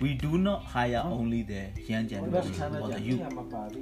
[0.00, 3.22] we do not hire only the young generation or the youth,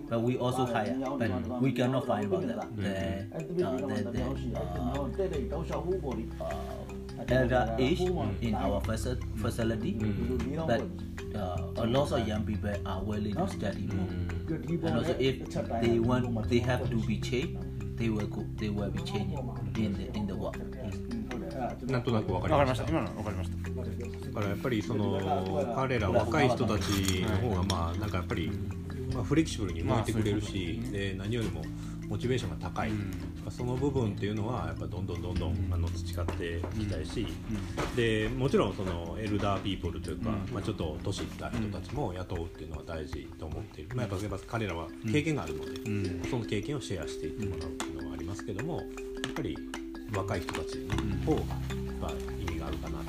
[0.09, 0.97] but we also hire.
[1.19, 2.77] But we cannot find about that.
[2.77, 2.91] The,
[3.35, 4.23] uh, the, the
[6.41, 6.96] uh,
[7.29, 9.93] elder age in our faci- facility,
[10.67, 10.83] but
[11.35, 14.09] uh, a lot of young people are willing to study more.
[14.49, 15.49] And also, if
[15.81, 17.59] they want, they have to be changed.
[17.99, 19.39] They will go, they will be changing
[19.77, 20.57] in the in the work.
[21.87, 28.51] なんとなくわかりましわかりましたた今のわかりましただからやっぱりその彼ら若い人たちの方がまあなんかやっぱり、
[29.15, 31.63] まあ、フレキシブルに動いてくれるし、で何よりも
[32.09, 32.91] モチベーションが高い、
[33.51, 37.27] その部分っていうのはやっぱどんどんどんどんあの培っていきたいし、
[37.95, 49.57] でもちろんそのエルダーピープルというか、まあ、ちょっと年いった人たちも雇うっていうのは大事と思っている、まあ、やっぱ彼らは経験があるので、その経験をシェアしていってもらうっていうのはありますけどもやっぱり
[50.15, 51.47] 若い人たちの方がやっ
[52.01, 53.07] ぱ意味があるかなと。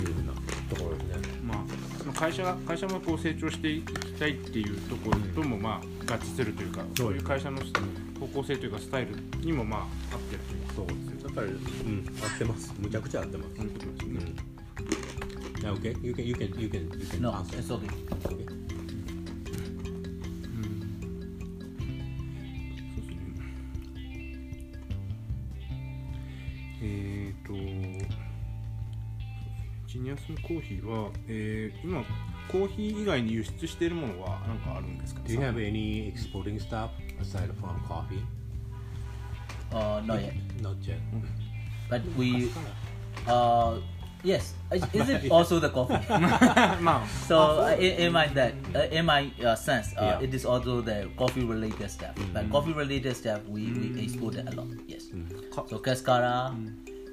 [0.00, 0.32] いうふうな
[2.14, 7.58] 会社が会社もこう成長していきたいっていうところともまあ合致するというか、そういう会社の
[8.18, 12.74] 方向性というかスタイルにもまあ合ってるというかそうですやっぱり、うん、合ってます。
[12.78, 13.50] むちゃくちゃ合ってます。
[13.56, 14.14] そういうことですうん。
[14.14, 14.20] ね。
[15.60, 17.58] Yeah, okay, you can, you can, you can, you can No, answer.
[17.58, 17.86] it's okay.
[30.49, 32.03] コーヒーは、えー、今
[32.51, 38.21] コーヒー以外に輸出しているものは何かあるんですか Do you have any exporting stuff aside from coffee?
[39.71, 40.33] Uh, not yet.
[40.61, 40.99] Not yet.
[41.89, 42.49] But we,
[43.27, 43.77] uh,
[44.23, 44.53] yes.
[44.71, 45.99] Is is it also the coffee?
[46.81, 50.27] まあ so uh, in, in my that uh, in my uh, sense, uh, Yeah.
[50.29, 52.15] it is also the coffee related stuff.
[52.33, 54.67] But coffee related stuff, we we export it a lot.
[54.87, 55.09] Yes.
[55.69, 56.55] So cascara,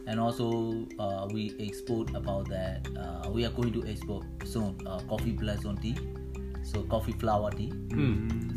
[0.07, 2.87] and also uh, we export about that.
[2.96, 5.96] Uh, we are going to export soon uh, coffee blossom tea.
[6.64, 7.72] So coffee flower tea.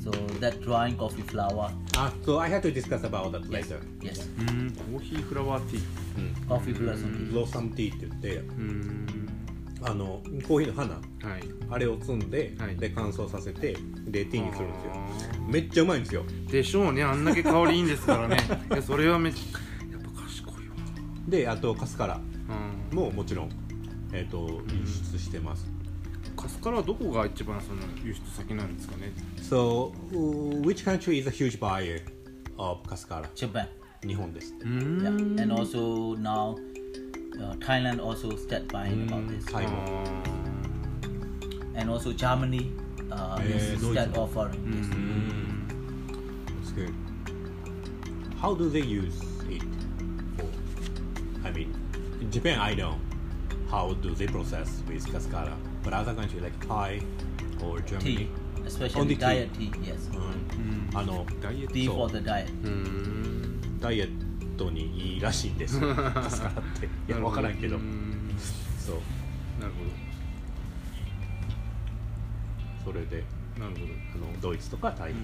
[0.04, 1.72] So that drying coffee flower.
[1.98, 3.52] Ah, so I have to discuss about that Yes.
[3.72, 3.80] later.
[4.02, 4.28] Yes.
[4.39, 7.36] うんコーヒーフラワーティー Coffee blossom tea.
[7.36, 9.08] ローサムティーって言って、うん
[9.82, 11.02] あのコーヒーの花、はい
[11.70, 13.76] あれを摘んで、はいで乾燥させて、
[14.08, 14.91] でティーにするんですよ。
[15.48, 16.24] めっちゃうまいんですよ。
[16.50, 18.38] でしょうねあんだけ香りいいんですからね
[18.72, 19.69] いやそれはめっちゃやっぱ賢いわ
[21.29, 22.21] で、あとカスカラ
[22.91, 23.51] うんももちろん
[24.13, 25.67] えっ、と輸出してます。
[26.37, 29.93] カスカラはどこが一番その輸出先なんですかね So,
[30.63, 32.01] which country is a huge buyer
[32.57, 33.67] of カスカラ Japan.
[34.07, 34.55] 日本です。
[34.61, 34.99] うん
[35.37, 35.43] Yeah.
[35.43, 36.57] And also now
[37.39, 39.45] uh, Thailand also start buying about this.
[39.53, 40.03] タイも。
[41.77, 42.73] And also Germany
[43.11, 43.93] uh, Eh, is Deutsche.
[43.93, 44.89] start offering this.
[46.57, 46.95] That's good.
[48.41, 49.21] How do they use
[51.44, 51.72] I mean,
[52.20, 52.94] in Japan, I know
[53.70, 57.00] how do they process with cascara, but other countries like Thai
[57.62, 58.29] or Germany, Tea,
[58.66, 59.20] especially Only tea.
[59.20, 59.70] diet tea.
[59.83, 60.11] Yes.
[60.14, 62.48] うんあのダイエット Tea for the diet.
[62.64, 65.94] うんダイエットにいいらしいんですよ。
[65.94, 66.87] カスカラって。
[66.87, 67.79] いや、わからんけどう。
[67.79, 68.35] ん
[68.79, 68.96] そう。
[69.61, 69.81] なるほ
[72.85, 73.24] それで、
[73.57, 75.12] どなるほどあのドイツとかタイ。
[75.12, 75.18] ま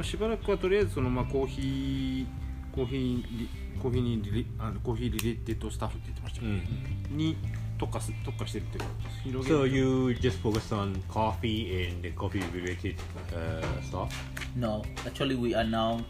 [0.00, 2.26] あしばらくはとりあえずそのまあコーヒー
[2.74, 6.62] コーヒーリコーヒーにリリあのコーヒーリレーテッドスタッフって言ってましたよね、
[7.10, 7.36] に
[7.78, 12.96] 特化す特化してるってことです広げ So る you just focus on coffee and the coffee related
[13.32, 14.08] uh, stuff?
[14.56, 16.00] No, actually we are now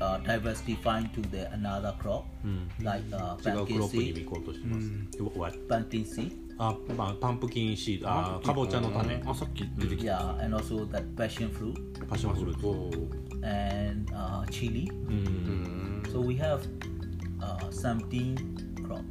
[0.00, 10.12] uh, diversifying to the another crop うん、like uh, 違うク pumpkin ロップに seed, 行こうとしてます、What？pumpkin seed, あ、まあ、パンプキンシードあかぼちゃの種あさっき出てきた
[10.12, 14.90] yeah, and also that passion fruit パッションフルーツ and uh, chili.
[14.90, 16.60] うん So we have
[17.53, 18.35] uh, 17
[18.85, 19.03] crops.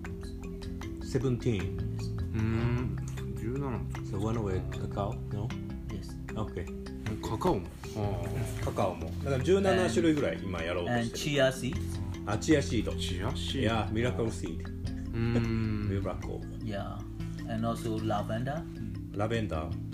[1.06, 1.78] セブンティーン
[2.34, 2.96] うーん
[3.36, 5.14] 17 So one with cacao?
[5.32, 5.48] No?
[5.88, 6.66] Yes, Okay
[7.22, 11.76] カカオもあカカオもだから17種類ぐらい今やろうと and してる chia seeds.
[12.26, 16.98] あチアシードあチアシいやミラクルシードうーんミラクル Yeah,
[17.50, 18.62] and also lavender.
[19.16, 19.88] ラベンダー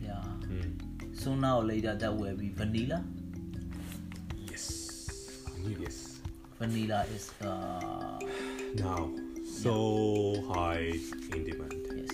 [0.00, 0.22] Yeah.
[0.48, 0.78] うん
[1.12, 3.02] Sooner or later, that will be vanilla.
[5.65, 5.97] Yes Yes
[6.59, 8.19] Vanilla is uh,
[8.75, 9.09] Now
[9.45, 10.93] so high
[11.33, 12.09] in demand yes.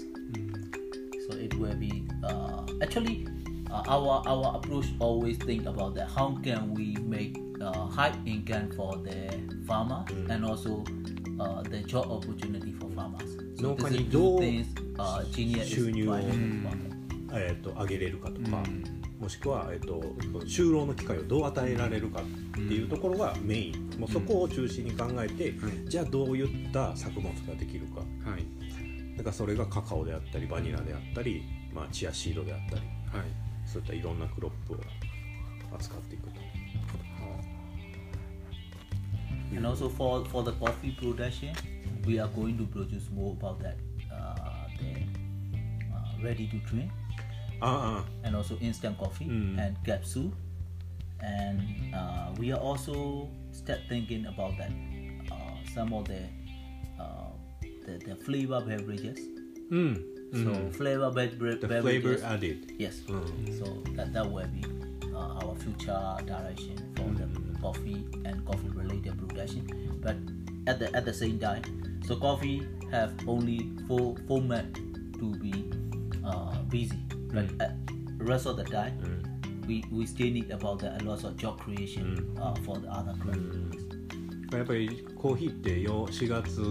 [1.27, 3.27] So it will be uh, actually
[3.69, 6.07] uh, our our approach always think about that.
[6.09, 9.27] How can we make uh, high income for the
[9.65, 10.83] farmer and also
[11.39, 13.37] uh, the job opportunity for farmers.
[13.59, 14.65] So this 農家に is ど two う things
[14.97, 16.97] uh, Genia is 収入を trying to about.
[17.33, 18.63] えー、と上げれるかとか、
[19.19, 19.99] もしくは、えー、と
[20.45, 22.23] 就労の機会をどう与えられるかっ
[22.67, 25.53] ていうところがメイン、もうそこを中心に考えて、
[25.87, 28.45] じゃあどういった作物ができるかはい
[29.17, 31.43] だからそれがカカオであったりバニラであったり、
[31.73, 32.81] まあ、チアシードであったり
[33.17, 33.25] はい
[33.65, 34.77] そういったいろんなクロップを
[35.75, 36.39] 扱っていくと
[39.55, 41.53] And also for, for the coffee production,
[42.05, 43.77] we are going to produce more about that
[44.11, 45.01] uh, the
[45.93, 46.91] uh, ready to drink
[47.61, 49.57] あ and also instant coffee Mm.
[49.59, 50.29] and capsule.
[51.21, 51.61] and
[51.93, 54.71] uh, we are also start thinking about that
[55.31, 56.21] uh, some of the,
[56.99, 57.29] uh,
[57.85, 59.19] the, the flavor beverages
[59.71, 59.95] mm.
[60.33, 60.43] Mm-hmm.
[60.43, 60.69] so hmm.
[60.71, 62.21] flavor be- be- the beverages.
[62.21, 63.57] flavor added yes mm-hmm.
[63.57, 64.63] so that that will be
[65.13, 67.15] uh, our future direction for mm-hmm.
[67.15, 67.61] the hmm.
[67.61, 69.65] coffee and coffee related production
[70.01, 70.15] but
[70.67, 71.63] at the at the same time
[72.05, 74.73] so coffee have only four four men
[75.17, 75.71] to be
[76.25, 76.99] uh, busy
[77.31, 78.17] but hmm.
[78.19, 78.99] rest of the time
[79.67, 83.13] we we still need about the a lot of job creation uh, for the other
[83.19, 83.87] crops.
[84.55, 86.61] やっぱりコーヒーってよ4月、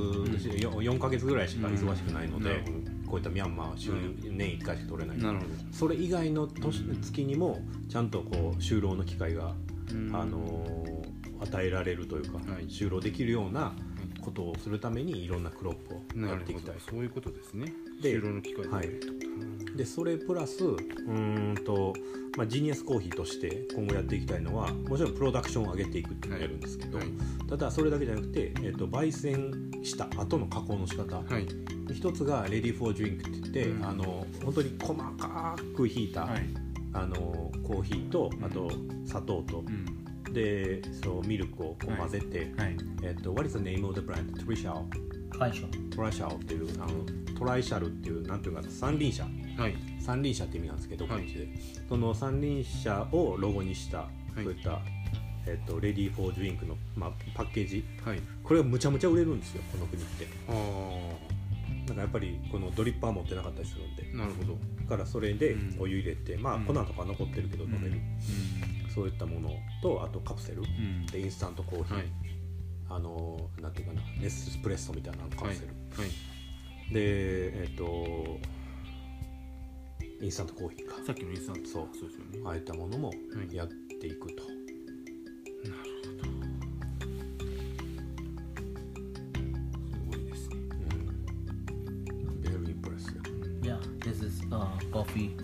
[0.63, 0.73] よ。
[0.83, 2.65] 4ヶ月ぐらいしか忙しくないので、
[3.07, 3.91] こういったミャンマーは週
[4.31, 9.55] 年1回しか取れない、なるほそれ以外の年月にもちゃんとこう就労の機会が、
[10.13, 11.07] あのー
[11.41, 12.65] 与えられるというか、はい。
[12.65, 13.75] 就労できるような
[14.27, 17.73] ことをするためにいろんなクロップをやっていきたいどそういうことですね。
[18.03, 19.12] で就労の機会が増えるってこ
[19.71, 19.77] と。
[19.77, 21.95] でそれプラスうーんと、
[22.37, 27.07] まあ、ジニアスコーヒーとして今後やっていきたいのはもちろんプロダクションを上げていくっていうのをやるんですけど、はい。
[27.49, 31.47] ただそれだけじゃなくて、えっと焙煎した後の加工の仕方、はい。
[31.95, 33.85] 一つがレディーフォードリンクって言って、うん。
[33.87, 36.43] あの本当に細かくひいた、はい。
[36.95, 38.71] あのコーヒーとあと
[39.05, 40.06] 砂糖と、うん
[40.37, 41.99] でそうミルクをこうはい。
[42.01, 42.77] 混ぜて、はい。
[43.03, 44.44] えっと What is the name of the brand?
[44.44, 44.87] トリシャオ
[45.31, 45.88] Conscious.
[45.90, 49.25] トライシャオっていうあのトライシャルっていうなんていうかな三輪車。
[49.25, 49.75] はい。
[49.99, 51.22] 三輪車って意味なんですけど、はい。
[51.22, 51.49] こっちで。
[51.88, 54.79] その三輪車をロゴにした、いそういった、
[55.46, 57.85] えっとレディー・フォー・ドリンクの、まあ、パッケージ。
[58.05, 58.20] はい。
[58.44, 60.27] これがむちゃむちゃ売れるんですよこの国って。
[60.49, 60.53] あ
[61.88, 64.11] なんかやっぱりこのドリッパー持ってなかったりするんで。
[64.14, 64.59] あなるほど。
[64.83, 65.81] だからそれでうん。
[65.81, 66.64] お湯入れて、まあうん。
[66.66, 68.01] 粉とか残ってるけど飲める、
[68.97, 69.51] そういったもの
[69.83, 71.05] とあとカプセル、ん。
[71.13, 72.07] でインスタントコーヒー、はい。
[72.89, 76.11] あのなんていうかなネスプレッソみたいなカはいプセル、はい。
[76.95, 78.39] でえっ、と
[80.25, 80.95] インスタントコーヒーか。
[81.07, 81.69] さっきのインスタント。
[81.69, 81.89] そう。
[81.93, 82.39] そうですよね。
[82.47, 83.13] ああいったものも
[83.53, 83.55] い。
[83.55, 84.51] やっていくと、す
[90.09, 90.57] ごいですね。
[92.41, 93.21] Very impressive
[93.61, 95.37] Yeah, this is uh, coffee.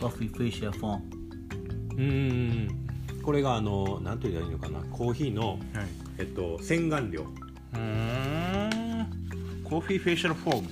[0.00, 1.15] Coffee facial form.
[1.96, 2.02] うー
[2.72, 2.86] ん
[3.22, 4.80] これがあのなんて言ったらいいのかな。
[4.96, 5.58] コーヒーの、はい。
[6.18, 7.22] えっと、洗顔料。
[7.22, 9.06] うん。
[9.64, 10.68] コーヒーフェイシャルフォーム。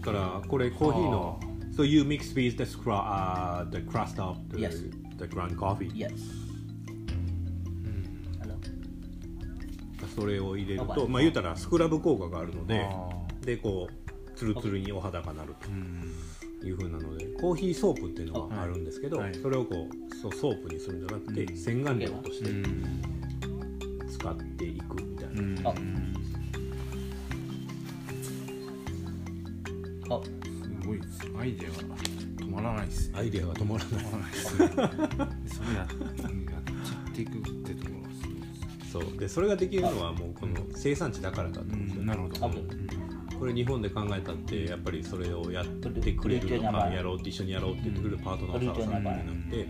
[0.00, 1.40] だからこれコーヒーの
[1.76, 4.82] So you mix with the, scra- uh, the crust of the, Yes.
[5.16, 6.10] the ground coffee Yes.
[10.14, 13.08] それを入れるあとまあ言うたらスクラブ効果があるのであ。
[13.46, 14.01] でこう
[14.34, 15.68] ツルツルにお肌がなると。
[16.64, 19.34] いうふうなのでコーヒーソープっていうのがあるんですけど、はい。
[19.34, 19.92] それをこう
[20.32, 21.56] ソープにするんじゃなくて、うん。
[21.56, 23.02] 洗顔料としうてん。
[24.08, 25.58] 使っていくみたいな、うん。
[25.66, 25.74] あ。
[30.08, 31.76] Oh, すごいですアイデアが
[32.36, 33.18] 止まらないですね。
[33.18, 33.94] アイデアが止まらない。
[33.94, 34.68] 止まらないですね。
[35.46, 38.34] それややっちゃっていくってところがすごい
[38.78, 39.18] ですそう。
[39.18, 42.81] でそれができるのはもうこの生産地だからだと思うんですよね、なるほど、あうん
[43.42, 49.68] これ日本で考えたってやっぱりそれをやってくれるとかやろうって一緒にやろうって言ってくれるパートナーを探さなきゃいけなくて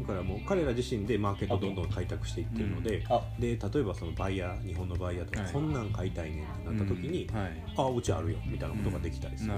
[0.00, 3.20] だからもう彼ら自身でマーケットをどんどん開拓していってるので、あ。
[3.38, 5.52] で例えばそのバイヤー日本のバイヤーとか、はい。
[5.52, 7.62] こんなん買いたいねんってなった時に、はい。
[7.76, 9.52] あうちあるよみたいなことができたりする、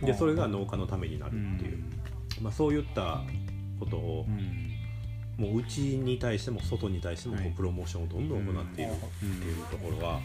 [0.00, 1.84] でそれが農家のためになるっていう、
[2.40, 3.22] まあ、そういった
[3.80, 4.71] ことをうん
[5.36, 10.20] もううちに対しても外に対してもこうプロモーションをどんどん行っているっていうところは、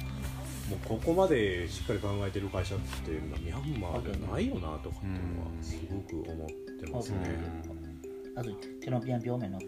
[0.70, 7.18] もうここまでしっかり考えている会社っていうのはミャンマーではないよなとかっていうのはすごく思ってますね。
[8.36, 9.62] あと、テロピア terapian biome no,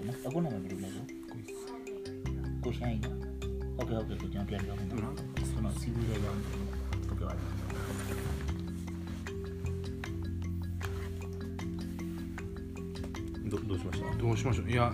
[13.49, 14.15] どどうしました？
[14.17, 14.69] どうしましょう。
[14.69, 14.93] いや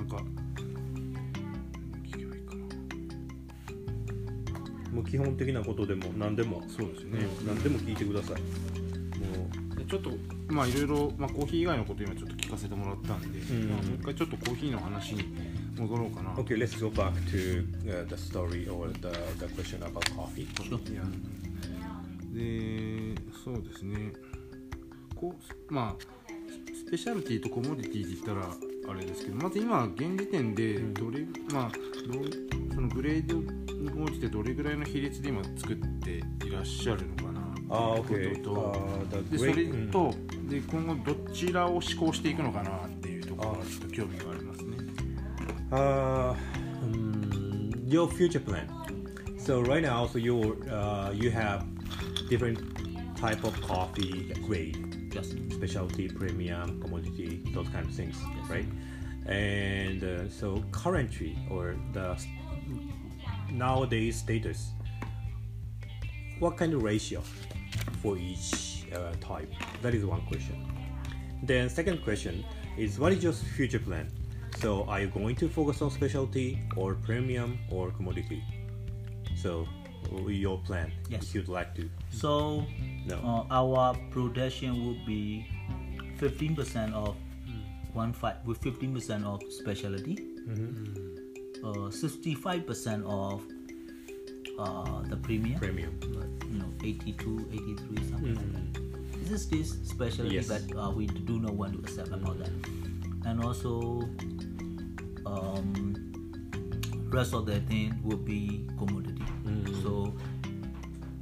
[0.00, 0.16] なんか
[4.92, 8.40] もう基本的なことでも何でも、そうですね、ね、何でも聞いてください。
[8.40, 10.10] もでちょっと
[10.48, 13.68] まあいろいろ、まあ、コーヒー以外のこと今ちょっと聞かせてもらったんで、ん。
[13.68, 15.24] まあ、もう一回ちょっとコーヒーの話に
[15.78, 19.00] 戻ろうかな、う Okay, let's go back to、uh, the story or the,
[19.38, 20.42] the question about coffee.
[20.42, 21.02] いや
[22.32, 24.12] でそうですね。
[25.14, 25.34] こ
[25.68, 26.30] うまあ
[26.74, 31.70] スペシャルティとコモディティで言ったらあれですけどまず今現時点でどれ、まあ
[32.12, 32.24] どう
[32.74, 33.36] そのグレード
[33.74, 37.40] に応じてどれぐらいの比率で今作っていらっしゃるのかな
[38.00, 38.50] っていうこ
[39.10, 39.52] とと、でそれ
[39.92, 40.14] と、
[40.48, 44.76] で今後どちらを施行していくのかなっていうところがちょっと興味がありますね。
[45.70, 46.34] Uh,
[46.82, 48.66] um, your future plan.
[49.38, 51.64] So right now, so you uh, you have
[52.28, 52.58] different
[53.16, 55.34] type of coffee grade, Yes.
[55.50, 58.16] specialty, premium, commodity, those kind of things,
[58.48, 58.66] right?
[59.26, 62.16] And uh, so currently, or the
[63.50, 64.70] nowadays status,
[66.38, 67.22] what kind of ratio
[68.02, 69.50] for each uh, type?
[69.82, 70.66] That is one question.
[71.42, 72.44] Then second question
[72.78, 74.10] is what is your future plan?
[74.60, 78.42] So are you going to focus on specialty or premium or commodity?
[79.36, 79.66] So
[80.28, 81.22] your plan Yes.
[81.22, 81.88] if you'd like to.
[82.10, 82.64] So
[83.06, 83.16] No.
[83.50, 85.46] uh, our production would be
[86.18, 87.16] 15% of
[87.92, 90.18] one five with 15% of specialty,
[91.64, 93.42] uh, 65% of
[94.58, 95.98] uh, the premium, Premium.
[96.50, 99.20] you know 82, 83 something like that.
[99.24, 100.48] This is this specialty, Yes.
[100.48, 102.50] but uh, we do not want to accept about that.
[103.26, 104.08] And also,
[105.26, 105.94] um,
[107.10, 109.22] rest of the thing will be commodity.
[109.82, 110.14] So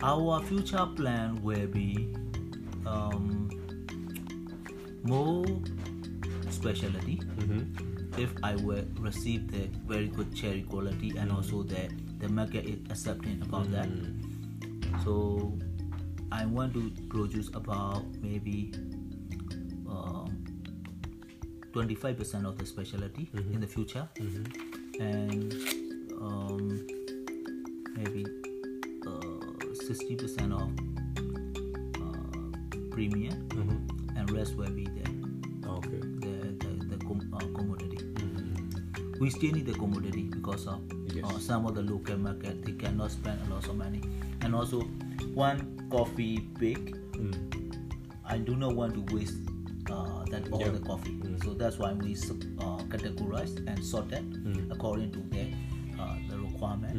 [0.03, 2.15] our future plan will be
[2.87, 3.51] um,
[5.03, 5.45] more
[6.51, 7.21] specialty.
[8.17, 12.79] If I will receive the very good cherry quality and also the the market is
[12.91, 13.89] accepting about that.
[15.05, 15.57] So
[16.33, 18.75] I want to produce about maybe
[19.89, 20.45] um,
[21.73, 24.09] 25% of the specialty in the future.
[24.99, 25.53] And
[26.21, 26.87] um,
[27.95, 28.27] maybe
[29.07, 30.69] uh, 60% of
[32.03, 33.87] uh, premium
[34.17, 35.09] and rest will be the
[35.69, 36.01] Okay.
[36.01, 37.99] the, the, the com- uh, commodity.
[39.21, 40.81] We still need the commodity because of
[41.13, 41.25] Yes.
[41.25, 44.01] uh, some of the local market they cannot spend a lot of money,
[44.43, 44.81] and also
[45.35, 46.97] one coffee big.
[48.25, 49.39] I do not want to waste
[49.91, 50.69] uh, that all Yeah.
[50.69, 54.23] the coffee, so that's why we uh, categorize and sort that
[54.71, 55.49] according to the
[55.99, 56.95] uh, the requirement,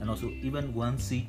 [0.00, 1.26] and also even one seed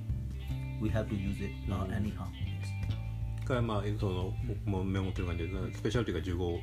[0.85, 2.27] we have to use it uh, anyhow.
[2.45, 3.45] Yes.
[3.45, 6.21] からまあその僕もメモってる感じでスペシャルティが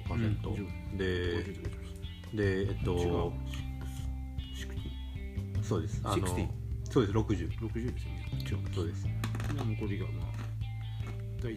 [0.08, 1.44] 15%、で
[2.34, 3.32] でえっと
[5.62, 6.00] そうです。
[6.04, 6.48] あの60
[6.90, 8.00] そうです60 60で
[8.46, 8.70] すよね。
[8.74, 9.06] そうです。
[9.56, 10.26] 残りがまあ
[11.38, 11.56] 大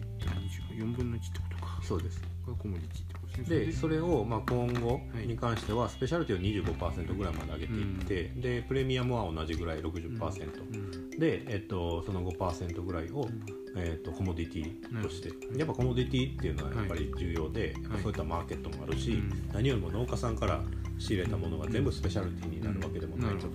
[0.76, 1.80] 4分の1ってことか。
[1.82, 2.20] そうです。
[2.46, 3.58] がコモディティってことですね。
[3.66, 13.28] でそれをまあ今後はいに関してはスペシャルティを25%ぐらいまで上げていって、でプレミアムは同じぐらい60%、で、えっと、その5%ぐらいを、
[13.76, 20.62] えっと、コモディティとして、やっぱコモディティっていうのはやっぱり重要で、やっぱそういったマーケットもあるし、何よりも農家さんから
[20.98, 23.46] 仕入れたものが全部スペシャルティになるわけでもないと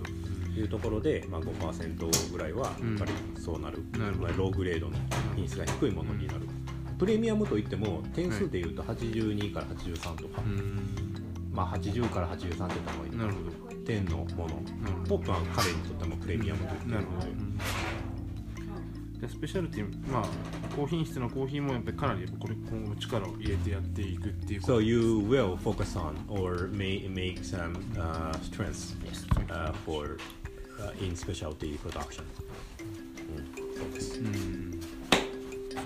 [0.58, 4.96] いうところで、まあ、5%ぐらいはやっぱりそうなる、なるローグレードの
[5.34, 6.40] 品質が低いものになる、
[6.98, 10.42] プレミアムといっても点数でいうと82から83とか、
[11.52, 13.26] まあ、80から83って言った方がいいな。
[13.26, 13.76] るほど。
[13.84, 14.62] 点のもの、
[15.08, 17.26] ポップは彼にとってもプレミアムとなるほど。
[17.26, 17.58] るの
[19.20, 20.24] で、でスペシャルティまあ
[20.74, 24.78] 高品質のコーヒーもやっぱりかなりこれ今後力を入れてやっていくっていうこと。
[24.78, 28.96] So you will focus on or may make some uh, strengths
[29.48, 30.16] uh, for
[30.80, 32.24] uh, in specialty production.
[33.76, 34.18] そうです。
[34.18, 34.80] うん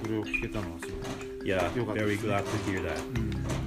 [0.03, 1.49] それを聞けたのはすごい。
[1.49, 2.99] Yeah, very glad to hear that.
[3.17, 3.66] うん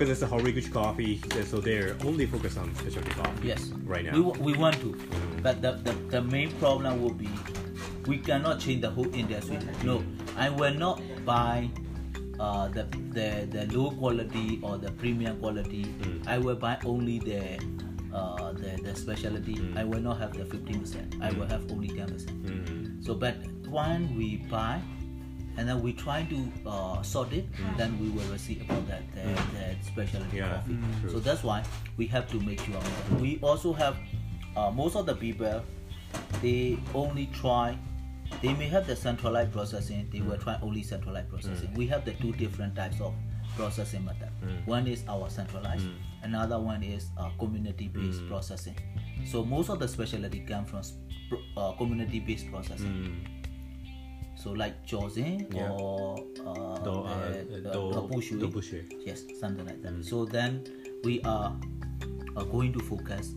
[0.00, 3.70] Because it's a Horiguchi coffee, so they're only focused on specialty coffee Yes.
[3.84, 4.12] right now.
[4.18, 4.96] We, we want to,
[5.42, 7.28] but the, the, the main problem will be
[8.06, 9.58] we cannot change the whole industry.
[9.84, 10.02] No,
[10.38, 11.68] I will not buy
[12.40, 15.84] uh, the, the the low quality or the premium quality.
[16.26, 17.60] I will buy only the
[18.10, 19.60] uh, the, the specialty.
[19.76, 21.20] I will not have the 15%.
[21.20, 22.08] I will have only 10%.
[22.08, 23.04] Mm.
[23.04, 23.36] So, but
[23.68, 24.80] when we buy
[25.60, 27.44] and then we try to uh, sort it,
[27.76, 29.24] then we will receive about that the,
[29.58, 30.72] the specialty Yeah, coffee.
[30.72, 31.12] mm.
[31.12, 31.62] So that's why
[31.98, 32.80] we have to make sure.
[33.20, 33.96] We also have
[34.56, 35.62] uh, most of the people
[36.40, 37.76] they only try.
[38.40, 40.08] They may have the centralized processing.
[40.10, 41.74] They will try only centralized processing.
[41.74, 43.12] We have the two different types of
[43.56, 44.30] processing method.
[44.64, 45.84] One is our centralized.
[46.22, 48.76] Another one is uh, community-based processing.
[49.26, 50.80] So most of the specialty come from
[51.56, 53.26] uh, community-based processing.
[54.42, 55.70] So like Josin Yeah.
[55.70, 56.16] or
[56.46, 58.84] uh, Do- uh, the- the- do- the Dobushui.
[59.06, 60.02] Yes, something like that.
[60.04, 60.64] So then
[61.04, 61.54] we are,
[62.36, 63.34] are going to focus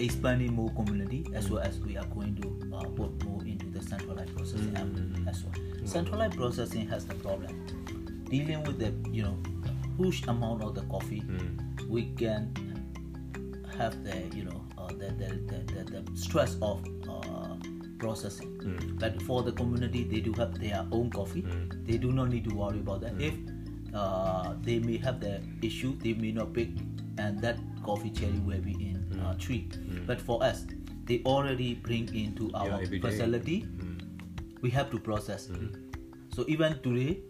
[0.00, 3.80] expanding more community as well as we are going to uh, put more into the
[3.82, 5.54] centralized processing um, as well.
[5.84, 7.50] Centralized processing has the problem
[8.28, 9.36] dealing with the you know
[9.98, 11.22] huge amount of the coffee.
[11.88, 12.50] We can
[13.78, 16.82] have the you know uh, the, the, the, the, the stress of
[17.98, 18.48] processing.
[18.60, 18.96] Hmm.
[18.98, 21.42] But for the community, they do have their own coffee.
[21.42, 21.84] Hmm.
[21.84, 23.12] They do not need to worry about that.
[23.12, 23.20] Hmm.
[23.20, 23.34] If
[23.94, 26.70] uh, they may have the issue, they may not pick,
[27.18, 29.68] and that coffee cherry will be in uh, tree.
[30.06, 30.66] But for us,
[31.04, 33.66] they already bring into our Yeah, facility.
[34.62, 35.48] We have to process.
[36.34, 37.20] So even today,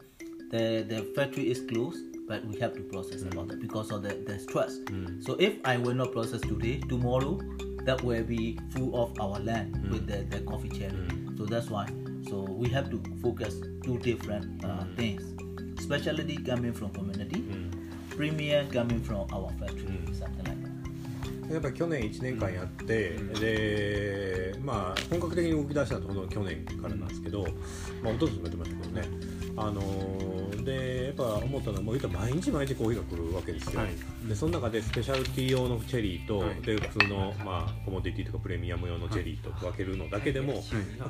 [0.50, 1.98] the the factory is closed,
[2.28, 4.78] but we have to process about that because of the, the stress.
[5.20, 7.40] So if I will not process today, tomorrow
[7.84, 11.08] that will be full of our land with the, the coffee cherry.
[11.36, 11.88] So that's why.
[12.28, 15.22] So we have to focus two different uh, things.
[15.82, 17.44] Specialty coming from community,
[18.10, 20.74] premium coming from our factory, something like that.
[21.50, 27.46] やっぱり去年1年間やって、でまあ本格的に動き出したのは去年からなんですけど、
[28.02, 29.08] まあ一昨年もやってましたけどね
[29.56, 36.62] あのーでやっぱ思ったのはもう言ったら毎日毎日コーヒーが来るわけですよ、はいでその中でスペシャルティ用のチェリーと、はい。
[36.62, 40.62] で普通の、まあ、コモディティとかプレミアム用のチェリーと分けるのだけでも、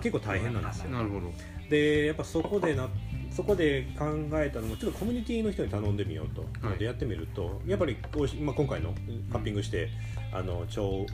[0.02, 0.90] 結構大変なんですよ。
[0.90, 1.32] なるほど
[1.70, 2.88] でやっぱそこでな
[3.30, 6.78] そこで考えたのもちょっとコミュニティの人に頼んでみようと、はい。
[6.78, 8.94] でやってみるとやっぱりこうし、まあ、今回の
[9.32, 9.88] カッピングして、
[10.34, 11.06] あの超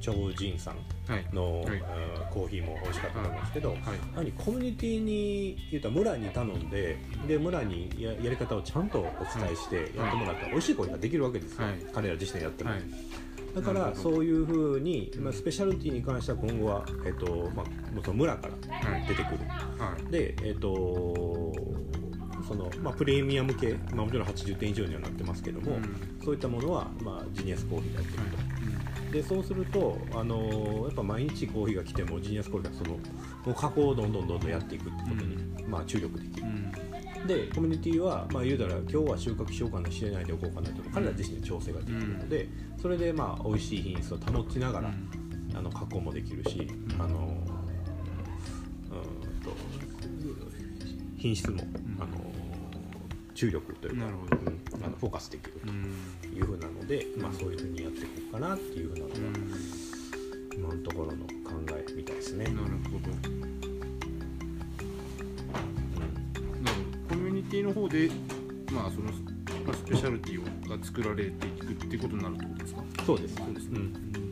[0.00, 0.76] 超ジンさん
[1.10, 1.26] はい。
[1.32, 1.82] の、はい。
[1.82, 3.78] あーコーヒーも美味しかったと思うんですけど、はい。
[4.14, 10.42] 何コミュニティに言ったら村に頼んでで村にややり方をちゃんとお伝えしてやってもらった。
[10.46, 11.74] ら美味しいコーヒーができるわけですよ、はい。
[11.92, 12.80] 彼ら自身でやっても、はい。
[13.54, 19.02] だからそういうふうに、まあ、スペシャルティに関しては今後は、えっとまあ、村からはい。
[19.08, 19.38] 出てくる、
[19.78, 20.12] はい。
[20.12, 21.52] でえっ、と
[22.48, 26.18] そのまあ、プレミアム系、まあ、もちろん80点以上にはなってますけども、うん。
[26.24, 28.18] そういったものは、まあ、ジニアスコーヒーでやってる
[29.06, 32.98] と、でそうすると、あのーやっぱ毎日コーヒーが来てもジニアスコーヒーがそのも
[33.48, 36.46] う加工をどんどんどんどんやっていくってことに、まあ、注力できる。
[36.46, 37.26] う、ん。
[37.26, 42.48] でコミュニティはまあ言うたら今日は収穫しようかなしないでおこうかなと彼ら自身で調整ができるので、
[42.80, 44.90] それでまあ美味しい品質を保ちながら、
[45.54, 46.68] あの加工もできるし、
[46.98, 47.36] あの
[48.90, 49.50] うーんと
[51.18, 51.62] 品質も、
[51.98, 52.17] あの
[53.38, 54.10] 注力というかうん
[54.84, 59.14] あのフォーカスできるうんというふうなので、まあ、そういうふうにやっていこうかなっていうふうなのが、
[60.56, 62.46] 今のところの考えみたいですね。
[62.46, 63.06] なるほど。
[67.08, 68.10] コミュニティの方で
[68.72, 69.04] まあその
[69.64, 72.82] まあスペシャルティをが作られていくってことになるってことですか？
[73.06, 73.36] そうです。
[73.36, 73.78] そうですね。
[73.78, 73.82] う
[74.24, 74.27] ん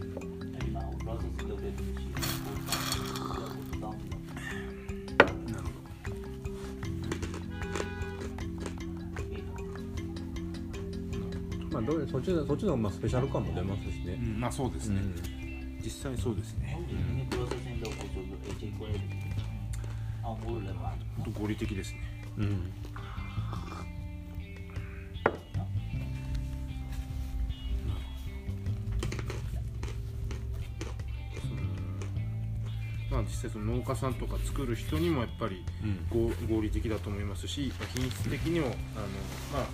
[12.16, 14.16] そっちのそっちのまあスペシャル感も出ますしど、うね。
[14.16, 15.80] ん、まあそうですね、うん。
[15.84, 16.78] 実際そうですね.
[20.22, 22.00] 本当合理的ですね。
[22.38, 22.72] うん。
[33.10, 35.64] まあ実際その農家さんとか作る人にもやっぱり
[36.10, 38.74] 合合理的だと思いますし品質的にもあの
[39.52, 39.66] まあ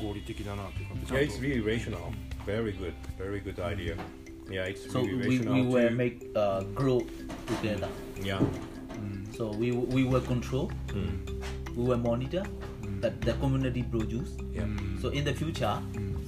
[0.00, 2.12] 合理的だなというかちゃ Yeah, ん it's と really rational.
[2.46, 2.92] Very good.
[3.18, 3.96] Very good idea.
[4.50, 5.54] Yeah, it's So really we, rational.
[5.54, 7.00] we will to- make uh, grow
[7.46, 7.88] together.
[8.22, 8.40] Yeah.
[9.36, 10.70] So we we will control,
[11.74, 12.44] we will monitor
[13.00, 14.36] that the community produce.
[14.52, 14.66] Yeah.
[15.00, 15.78] So in the future,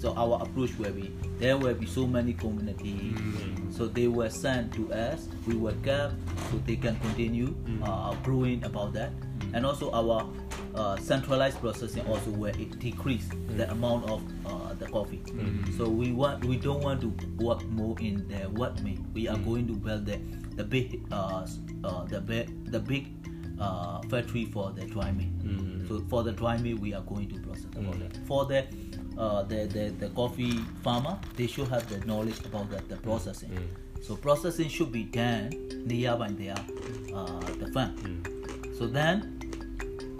[0.01, 3.15] so our approach will be there will be so many community
[3.71, 5.29] So they were sent to us.
[5.47, 6.15] We were kept
[6.51, 7.53] so they can continue
[7.85, 9.13] uh, brewing about that.
[9.53, 10.25] And also our
[10.76, 15.22] uh, centralized processing also where it decreased the amount of uh, the coffee.
[15.78, 17.14] So we want we don't want to
[17.44, 18.98] work more in the wet mill.
[19.14, 20.20] We are going to build the
[20.56, 21.46] the big uh,
[21.84, 23.08] uh, the big the big
[23.60, 25.28] uh, factory for the dry mill.
[25.88, 28.18] So for the dry mill, we are going to process about that.
[28.26, 28.66] For the
[29.18, 33.52] uh, the, the the coffee farmer, they should have the knowledge about that the processing.
[34.02, 35.52] So processing should be done
[35.86, 36.56] nearby their
[37.14, 38.24] uh, the farm.
[38.78, 39.41] So then,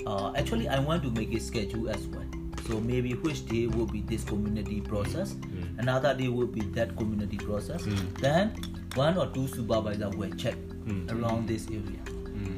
[0.06, 2.26] uh, actually, I want to make a schedule as well.
[2.68, 5.80] So maybe which day will be this community process, hmm.
[5.80, 7.84] another day will be that community process.
[7.84, 8.14] Hmm.
[8.22, 8.56] Then
[8.96, 11.10] one or two supervisors will check hmm.
[11.10, 12.00] around this area.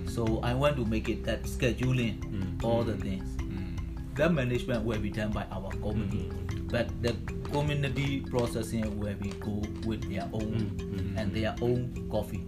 [0.08, 3.28] So I want to make it that scheduling all the things.
[4.16, 6.30] The management will be done by our community,
[6.70, 7.16] but the
[7.52, 12.46] community processing will be go with their own and their own coffee.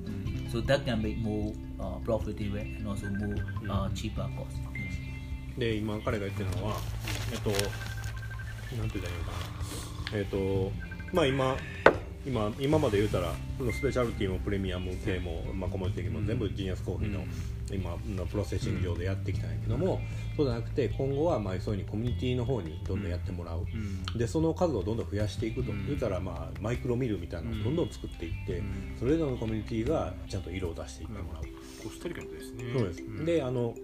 [0.51, 3.35] So that can make more uh, profitable and also more
[3.69, 4.57] uh, cheaper cost.
[5.57, 6.77] で今彼が言ってるのは
[7.31, 9.31] えっとなんて言ったらいいのか
[10.11, 10.17] な。
[10.17, 10.71] えっと
[11.13, 11.57] まあ今
[12.25, 13.31] 今今まで言うたら
[13.71, 17.23] スペシャルティもプレミアム系も、まあ、コモディティも全部ジニアスコーヒーの、
[17.71, 20.01] 今のプロセッシング上でやってきたんやけども、
[20.35, 23.65] そうじゃなくて今後はまあそういうにコミュニティの方にどんどんやってもらう、
[24.17, 28.63] でその数をどんどん増やしていくと、言うたらまあマイクロミルみたいなのをどんどん作っていって、
[28.99, 31.43] それぞれのコミュニティがちゃんと色を出していってもらう、
[31.83, 32.63] コスタリカみたいですね。
[32.75, 33.75] そうです、んであの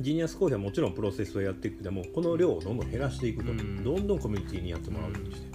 [0.00, 3.84] ジニアスコーヒーはもちろんプロセスをやっていくけどもこの量をどんどん減らしていくと、うん。
[3.84, 5.50] どんどんコミュニティにやってもらうようにして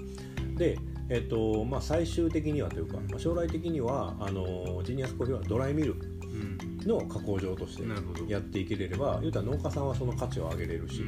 [0.56, 0.80] で、
[1.10, 5.96] えっとまあ、最終的にはというか、まあ、将来的にはあのジニアスコーヒーはドライミルう
[6.28, 6.58] ん。
[6.86, 7.84] の加工場として
[8.32, 11.04] やっていけれれば言うたら農家さんはその価値を上げれるし、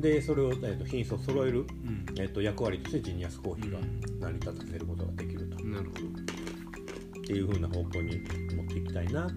[0.00, 2.04] でそれを、えっと、品質を揃える、うん。
[2.18, 3.78] えっと、役割としてジニアスコーヒーが
[4.18, 6.00] 成り立たせることができると、なるほど。
[7.20, 8.20] っていうふうな方向に
[8.56, 9.30] 持っていきたいな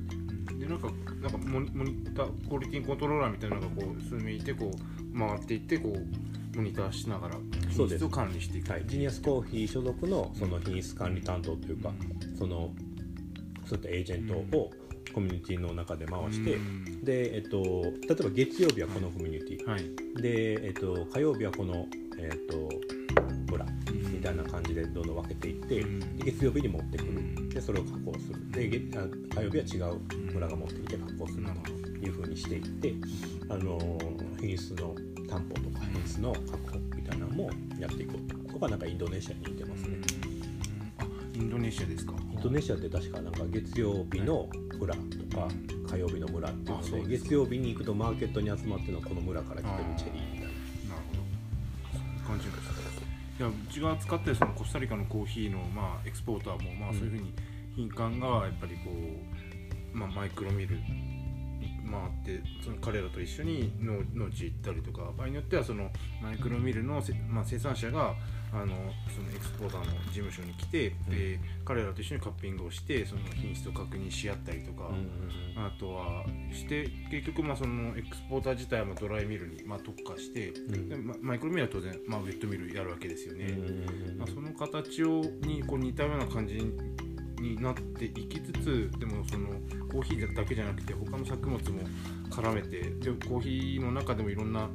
[0.64, 0.88] でなんか
[1.22, 7.36] なんかモニモニタークオリティコントローラーみたいなのがこう数名いてこう回っていってこうモニターしながら
[7.76, 7.99] そうです。
[7.99, 11.91] 品質を管理していくはい、ジニアスコーヒー所属のその品質管理担当というか、
[12.38, 12.72] その
[13.66, 14.72] そういったエージェントを
[15.14, 17.03] コミュニティの中で回して、うん。
[17.03, 19.70] で、えっと、例えば月曜日はこのコミュニティ。
[19.70, 20.22] はい。
[20.22, 21.88] で、えっと、火曜日はこの、
[22.20, 22.70] えっと、
[24.24, 26.17] たいな感じでどんどん分けていって、うん。
[26.17, 27.11] で月曜日に持ってくる。
[27.11, 27.49] ん。
[27.49, 28.51] でそれを加工する。
[28.51, 29.99] で火曜日は違う。
[30.34, 31.71] 村が持ってきて加工すると
[32.05, 32.93] いうふうにしていって、
[33.49, 33.78] あの
[34.39, 34.95] 品質の
[35.30, 37.49] 担保とか品質の確保みたいなのも
[37.80, 39.97] やっていこうとここはなんかインドネシアに似てますね、
[40.99, 41.05] あ
[41.36, 42.13] インドネシアですか？
[42.32, 44.49] インドネシアって確かなんか月曜日の
[44.80, 45.01] 村と
[45.36, 45.47] か
[45.89, 50.42] 火曜日の村っていうので月曜日に行くとマーケットに集まってるのはこの村から来てるチェリー
[53.39, 57.34] いやうちが使ってるそのコスタリカのコーヒーの、まあ、エクスポーターも、まあ、そういうふうに
[57.75, 58.91] 品管がやっぱりこ
[59.93, 60.77] う、まあ、マイクロミル
[61.89, 65.89] 回ってその彼らと一緒に農地行ったりとか場合によってはその
[66.21, 68.15] マイクロミルの、まあ、生産者が
[68.54, 68.76] あの
[69.10, 74.89] そのエクスポーターの事務所に来て、で彼らと一緒にカッピングをしてその品質を確認し合ったりとか、
[75.56, 80.89] あとはして結局まあそのエクスポーター自体はまあドライミルにまあ特化して、ん。
[80.89, 83.45] でまマイクロミルは当然まあウェットミルやるわけですよね。
[83.45, 84.18] うん。
[84.18, 86.56] まあ、その形をにこう似たような感じ
[87.43, 89.49] になっていきつつでもその
[89.91, 91.82] コーヒーだけじゃなくて他の作物も
[92.30, 94.70] 絡めてでコーヒーの中でもいろんな、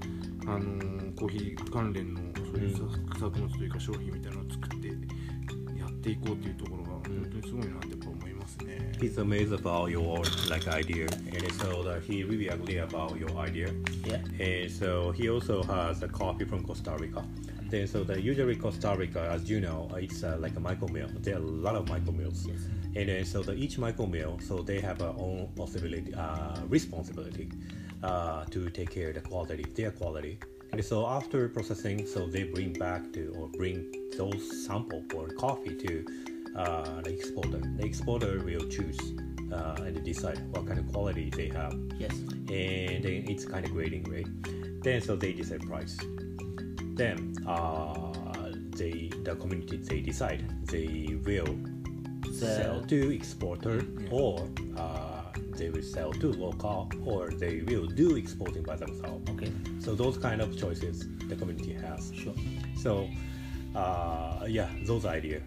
[0.48, 8.92] あのーコーヒー関連のそういう作作物というか商品みたいなのを作ってやっていこうというところが本当にすごいなってやっぱ思いますね。
[9.00, 13.68] He's amazed about your like idea, and so that he really agree about your idea.
[14.06, 14.20] Yeah.
[14.38, 17.24] And so he also has a coffee from Costa Rica.
[17.68, 21.08] Then so that usually Costa Rica, as you know, it's uh, like a micro mill.
[21.20, 22.46] There are a lot of micro mills.
[22.94, 27.50] And then so that each micro mill, so they have their own possibility, uh, responsibility
[28.02, 30.38] uh, to take care of the quality, their quality.
[30.72, 35.74] And so after processing, so they bring back to or bring those sample or coffee
[35.76, 36.04] to
[36.56, 37.58] uh, the exporter.
[37.58, 38.98] The exporter will choose
[39.52, 42.12] uh, and decide what kind of quality they have Yes.
[42.12, 44.26] and then it's kind of grading right
[44.82, 45.96] then so they decide price
[46.94, 48.12] then uh,
[48.76, 51.56] they the community they decide they will
[52.32, 52.80] sell Sell.
[52.88, 54.97] to exporter or uh,
[55.58, 59.28] they will sell to local or they will do exporting by themselves.
[59.30, 59.52] Okay.
[59.80, 62.12] so those kind of choices the community has.
[62.14, 62.34] Sure.
[62.76, 63.08] so
[63.74, 65.40] uh, yeah those idea.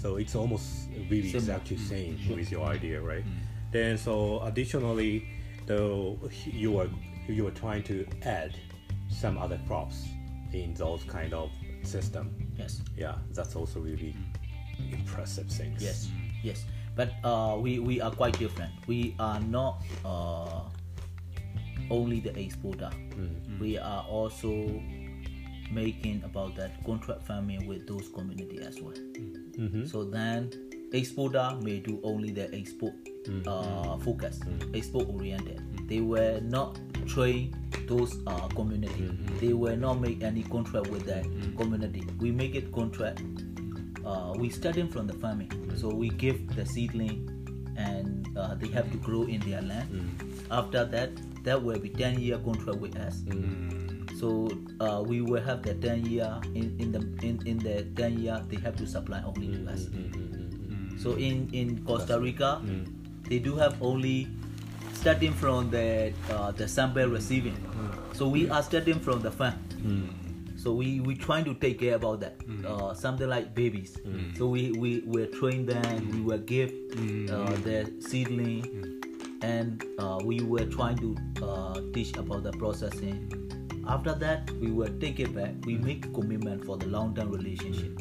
[0.00, 0.66] So it's almost
[1.10, 1.38] really Similar.
[1.38, 1.88] exactly mm.
[1.88, 3.24] same with your idea right?
[3.24, 3.72] Mm.
[3.72, 5.26] Then so additionally
[5.66, 6.88] though you are
[7.26, 8.54] you are trying to add
[9.08, 10.06] some other props
[10.52, 11.50] in those kind of
[11.82, 12.34] system.
[12.56, 12.82] Yes.
[12.96, 14.14] yeah that's also really
[14.78, 14.92] mm.
[14.92, 15.82] impressive things.
[15.82, 16.08] Yes.
[16.42, 16.66] Yes,
[16.96, 18.72] but uh, we we are quite different.
[18.86, 20.62] We are not uh,
[21.90, 22.90] only the exporter.
[23.60, 24.82] We are also
[25.72, 28.94] making about that contract farming with those community as well.
[29.86, 30.50] So then
[30.92, 32.94] exporter may do only the export
[33.46, 34.40] uh, focus,
[34.74, 35.60] export oriented.
[35.88, 37.54] They were not train
[37.86, 39.10] those uh, community.
[39.40, 41.22] They were not make any contract with the
[41.56, 42.04] community.
[42.18, 43.22] We make it contract.
[44.04, 47.24] Uh, we starting from the farming, so we give the seedling,
[47.76, 49.88] and uh, they have to grow in their land.
[49.88, 50.44] Mm.
[50.50, 51.10] After that,
[51.44, 53.24] that will be ten year contract with us.
[53.24, 54.12] Mm.
[54.20, 58.20] So uh, we will have the ten year in, in the in, in the ten
[58.20, 59.86] year they have to supply only to us.
[59.88, 62.60] Mm, so in in Costa Rica,
[63.28, 64.28] they do have only
[64.92, 67.56] starting from the uh, the sample receiving.
[68.12, 69.58] So we are starting from the farm.
[70.64, 72.38] So we we trying to take care about that.
[72.38, 72.64] Mm.
[72.64, 73.98] Uh, something like babies.
[74.00, 74.34] Mm.
[74.38, 75.84] So we we will train them.
[75.84, 76.14] Mm.
[76.14, 76.70] We will give
[77.28, 78.64] uh, the seedling,
[79.42, 83.28] and uh, we were trying to uh, teach about the processing.
[83.86, 85.52] After that, we will take it back.
[85.66, 88.00] We make commitment for the long-term relationship.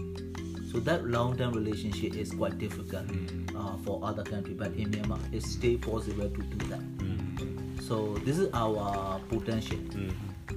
[0.71, 3.11] So that long-term relationship is quite difficult
[3.57, 7.83] uh, for other country, but in Myanmar, it's still possible to do that.
[7.83, 9.79] So this is our potential.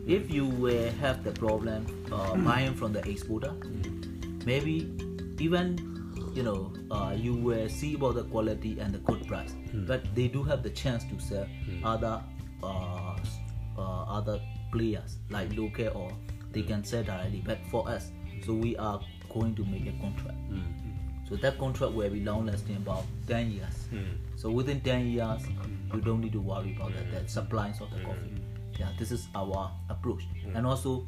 [0.07, 2.45] If you will have the problem uh, hmm.
[2.45, 3.53] buying from the exporter,
[4.45, 4.93] maybe
[5.39, 5.78] even
[6.34, 9.87] you know uh, you will see about the quality and the good price, hmm.
[9.87, 11.84] but they do have the chance to sell hmm.
[11.84, 12.22] other
[12.62, 13.16] uh,
[13.78, 14.41] uh, other
[14.72, 16.12] players like local or
[16.53, 17.43] they can sell directly.
[17.45, 18.11] But for us,
[18.45, 19.01] so we are
[19.32, 20.39] going to make a contract.
[21.28, 23.89] So that contract will be long lasting about 10 years.
[24.37, 25.43] So within 10 years,
[25.93, 28.45] you don't need to worry about that, the supplies of the coffee.
[28.79, 30.27] Yeah, this is our approach.
[30.55, 31.07] And also,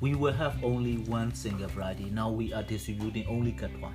[0.00, 2.10] we will have only one single variety.
[2.10, 3.92] Now we are distributing only Katwa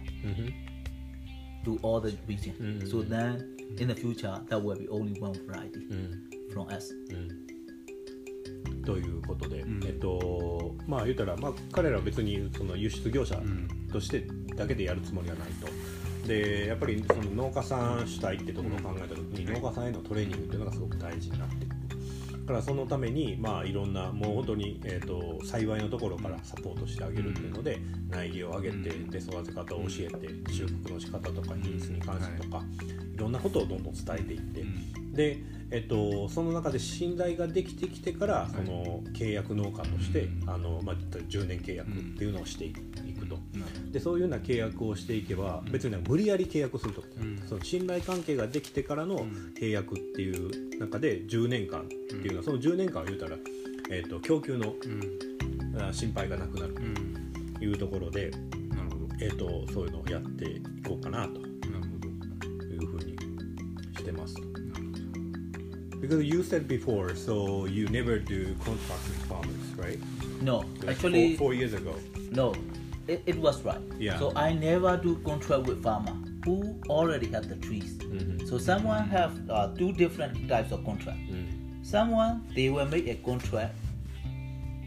[1.66, 2.89] to all the regions.
[2.91, 5.88] So then, in the future, there will be only one variety
[6.51, 6.93] from us.
[8.86, 13.38] ということで、えっとまあ言ったら、まあ、彼らは別にその輸出業者
[13.91, 15.68] としてだけでやるつもりはないと。
[16.26, 21.76] でやっぱりその農家さん主体ってところを考えた時に農家さんへのトレーニングっていうのがすごく大事になってくるだ
[22.47, 27.79] からそのためにまあいろんなもう本当に、えー、と栽培のところからサポートしてあげるっていうので
[28.09, 33.17] 苗木を上げてで育て方を教えて収穫の仕方とか品質に関してとかい。
[33.17, 34.63] ろんなことをどんどん伝えていって
[35.13, 35.37] で、
[35.71, 42.79] えっと、その中で信頼ができてきてからその契約農家としてあの、まあ、10年契約っていうのをしていく。
[42.81, 43.07] と
[43.91, 47.01] でそういうような契約をしていけば別に無理やり契約すると。
[47.01, 47.08] か、
[47.47, 49.28] その信頼関係ができてからの
[49.60, 53.38] 契約っていう中で10年間っていうのはその10年間を言うたら、
[53.89, 54.76] えっと供給の
[55.80, 56.76] あ心配がなくなる
[57.58, 59.08] というところで、なるほど。
[59.22, 61.47] えっとそういうのをやっていこうかなと。
[62.78, 63.16] いうふうに
[63.97, 64.36] してます。
[65.99, 69.99] Because you said before, so you never do contract with farmers, right?
[70.41, 71.95] No, actually, four, four years ago.
[72.32, 72.53] no,
[73.08, 73.82] it, it was right.
[73.97, 74.20] Yeah.
[74.20, 77.97] So I never do contract with farmer who already have the trees.
[77.97, 78.47] Mm-hmm.
[78.47, 81.20] So someone have uh, two different types of contract.
[81.20, 81.86] Mm.
[81.86, 83.76] Someone they will make a contract.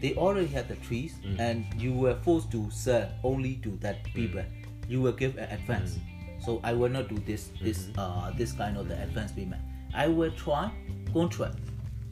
[0.01, 1.39] They already have the trees, mm.
[1.39, 4.13] and you were forced to sell only to that mm.
[4.15, 4.43] people.
[4.87, 5.99] You will give an advance.
[6.43, 7.99] So I will not do this this mm-hmm.
[7.99, 9.61] uh, this kind of the advance payment.
[9.93, 10.71] I will try
[11.13, 11.57] contract.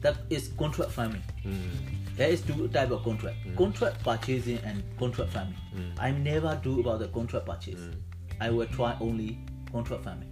[0.00, 1.22] That is contract farming.
[2.20, 5.56] There is two type of contract: contract purchasing and contract farming.
[5.98, 7.80] I never do about the contract purchase.
[8.38, 9.38] I will try only
[9.72, 10.28] contract farming.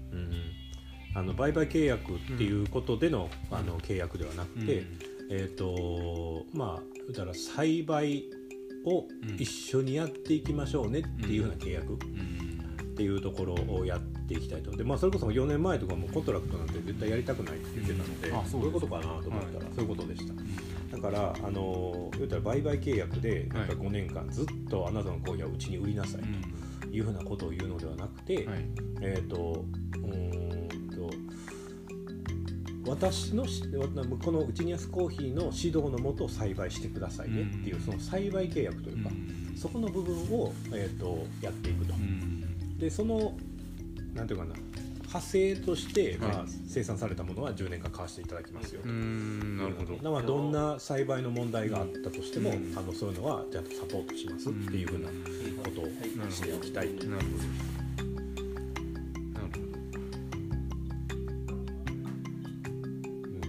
[1.14, 4.84] あの売買契約っていうことでの,、あの契約ではなくて、
[5.30, 8.24] えっ、とまあ言ったら栽培
[8.84, 9.07] を
[9.39, 11.97] 一緒にやっていきましょうねっていうような契約っ
[12.99, 14.72] ていうところをやっていきたいと。
[14.72, 19.41] で、まあ、それこそ4年前とかも contract なんて絶対やりたくないって言ってたので、そういうことかなと思ったら、
[19.74, 20.34] そういうことでした、
[21.01, 26.22] だからあの言ったら売買契約でなんか5年間ずっとあなたのコーヒーはうちに売りなさい
[26.80, 28.64] というふうなことを言うのではなくて、はい。
[29.01, 31.11] えっ、とうーんと
[32.90, 33.62] 私のし
[34.24, 39.11] このうちにやすコーヒーの指導のもと栽培してくださいねっていうその栽培契約というか、
[39.57, 41.94] そこの部分を、えー、とやっていくと。
[42.78, 43.36] でその
[44.14, 44.55] なんていうかな
[45.09, 50.11] 派生として、まあはい生産されたものは10年間買わせていただきますよなるほど。
[50.12, 55.09] まあ、どんな栽培の問題があったとしても、あのそういうのはちゃんとサポートしますっていうふうな
[55.64, 55.84] ことを
[56.30, 57.06] していきたいと。
[57.06, 57.28] なるほ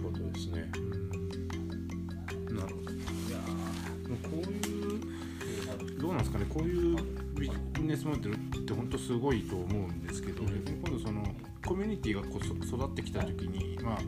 [0.00, 0.10] ど。
[0.10, 0.70] ことですね。
[0.72, 2.54] ほど。
[2.56, 2.90] なるほど。
[4.28, 6.46] こういうどうなんですかね。
[6.48, 6.96] こういう
[7.74, 11.22] ビネスモデルって本当すごいと思うんですけど、今度その
[11.70, 13.98] コミュニティがこ育ってきた時にまあ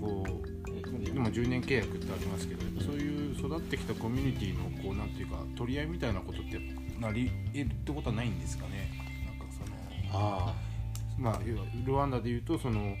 [0.00, 6.58] こうでも10年契約ってありますけど、そういう育ってきたコミュニティのこうなんていうか取り合いみたいなことって
[6.98, 8.90] なり得るってことはないんですかね？
[9.26, 9.60] なんかそ
[10.10, 10.54] のあ
[11.18, 12.96] まあ要はルワンダでいうとその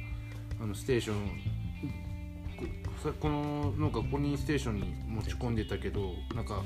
[0.60, 1.16] あのステーション
[3.18, 6.62] この農家ここにステーションに持ち込んでたけどなんか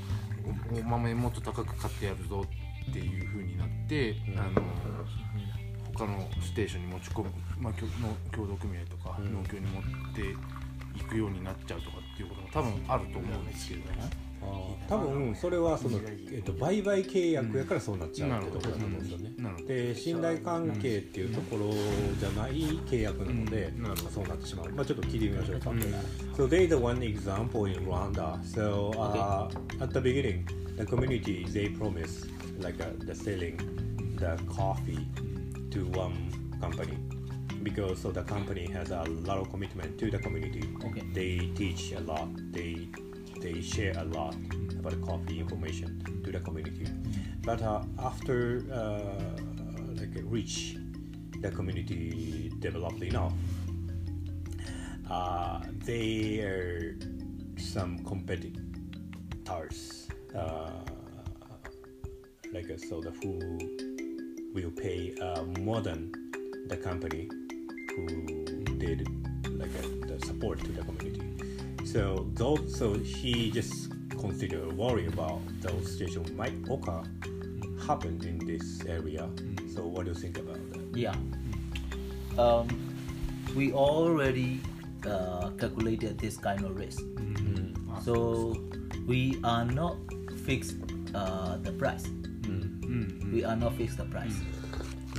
[0.73, 2.43] おお豆もっと高く買ってやるぞ
[2.89, 4.61] っていう風になって、あの
[5.97, 7.29] 他のステーションに持ち込む、
[7.59, 9.33] まあ、協農協同組合とかうん。
[9.33, 9.83] 農協に持っ
[10.13, 10.21] て
[10.97, 13.81] いくようになっちゃうとかっていうことも多分あると思うんですけど、
[14.41, 14.87] あー。
[14.87, 15.99] 多分それはその、
[16.31, 19.31] えっと売買契約やからそうなっちゃうってところだと思うんですよね。
[19.67, 21.71] で信頼関係っていうところ
[22.19, 23.73] じゃない契約なので、
[24.13, 24.71] そうなってしまう。
[24.71, 25.69] まあちょっと聞いてみましょうか。
[26.35, 28.39] So there is one example in Rwanda.
[28.43, 29.49] So uh,
[29.81, 30.45] at the beginning,
[30.77, 32.25] the community they promise
[32.61, 33.57] like uh, the selling
[34.17, 35.05] the coffee
[35.75, 36.97] to one company
[37.61, 40.63] because so the company has a lot of commitment to the community.
[40.85, 41.03] Okay.
[41.13, 42.29] They teach a lot.
[42.53, 42.87] They
[43.41, 44.35] they share a lot
[44.79, 46.87] about coffee information to the community.
[47.43, 49.35] But uh, after uh,
[49.99, 50.77] like reach
[51.41, 53.33] the community developed enough,
[55.11, 56.95] uh, there are
[57.59, 60.71] some competitors uh,
[62.53, 63.94] like uh, so the who
[64.55, 66.11] will pay uh, more than
[66.67, 67.29] the company
[67.95, 68.07] who
[68.77, 69.07] did
[69.51, 71.21] like uh, the support to the community.
[71.85, 77.03] So those, so he just consider worry about those situations might occur
[77.85, 79.29] happen in this area.
[79.73, 80.97] So what do you think about that?
[80.97, 81.15] Yeah.
[82.37, 82.67] Um,
[83.55, 84.59] we already
[85.05, 87.03] uh, calculated this kind of risk.
[88.03, 88.55] So
[89.07, 89.97] we are not
[90.45, 90.75] fixed
[91.13, 92.05] uh, the price.
[93.35, 94.39] We are not fixed the price.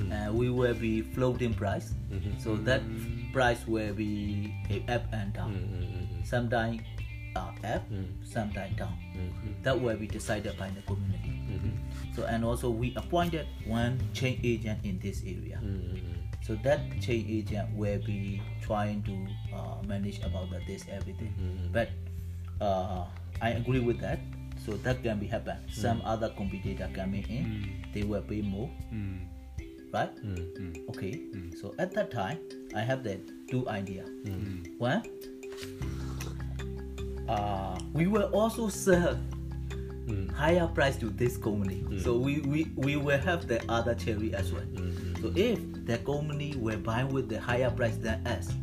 [0.01, 0.09] Mm.
[0.09, 1.93] Uh, we will be floating price.
[2.09, 2.41] Mm-hmm.
[2.41, 2.81] So that
[3.29, 4.57] price will be
[4.89, 5.53] up and down.
[5.53, 6.25] Mm-hmm, mm-hmm.
[6.25, 6.81] Sometimes
[7.37, 8.09] uh, up, mm.
[8.25, 8.97] sometimes down.
[9.61, 11.37] That will be decided by the community.
[12.17, 15.61] So and also we appointed one chain agent in this area.
[16.41, 19.13] So that chain agent will be trying to
[19.53, 21.37] uh, manage about the, this everything.
[21.69, 21.93] But
[22.65, 23.05] uh,
[23.43, 24.21] I agree with that.
[24.67, 25.57] So that can be happen.
[25.57, 25.81] Hmm.
[25.81, 27.93] Some other competitor coming in, hmm.
[27.95, 29.23] they will pay more, hmm.
[29.95, 30.11] right?
[30.91, 31.23] Okay.
[31.61, 32.39] So at that time,
[32.75, 34.05] I have the two idea.
[34.79, 35.03] One,
[37.29, 39.17] uh, we will also sell
[40.07, 40.31] Mm.
[40.31, 41.83] higher price to this company.
[41.83, 42.01] Mm.
[42.01, 44.63] So we, we, we will have the other cherry as well.
[44.63, 45.21] Mm.
[45.21, 48.55] So if the company will buy with the higher price than us,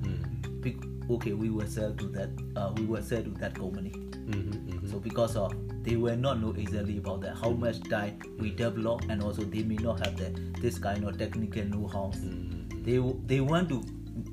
[1.10, 2.30] okay, we will sell to that.
[2.56, 3.89] Uh, we will sell to that company.
[3.89, 4.62] Mm-hmm.
[4.94, 9.02] So because of they will not know easily about that how much time we develop
[9.10, 10.30] and also they may not have the
[10.62, 12.12] this kind of technical know-how.
[12.14, 12.84] Mm-hmm.
[12.84, 13.82] They w- they want to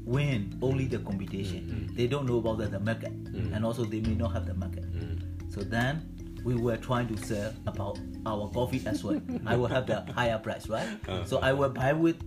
[0.04, 1.64] win only the competition.
[1.64, 1.96] Mm-hmm.
[1.96, 3.54] They don't know about the, the market mm-hmm.
[3.54, 4.84] and also they may not have the market.
[5.48, 6.06] So then
[6.44, 9.20] we were trying to sell about our coffee as well.
[9.46, 10.86] I will have the higher price, right?
[11.08, 11.24] Uh-huh.
[11.24, 12.20] So I will buy with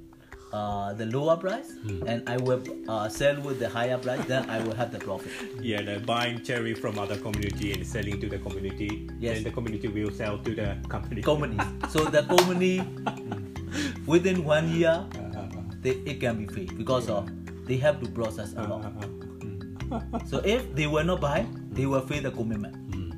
[0.53, 2.05] uh, the lower price hmm.
[2.05, 4.23] and I will uh, sell with the higher price.
[4.25, 5.31] Then I will have the profit.
[5.59, 9.09] Yeah, the buying cherry from other community and selling to the community.
[9.19, 9.41] Yes.
[9.41, 11.21] Then the community will sell to the company.
[11.21, 11.65] companies.
[11.89, 15.49] So the company mm, within one year, uh-huh.
[15.81, 17.29] they, it can be free because of
[17.65, 18.85] they have to process a lot.
[18.85, 19.07] Uh-huh.
[19.09, 20.27] Mm.
[20.29, 22.75] So if they will not buy, they will fail the commitment.
[22.93, 23.11] Hmm.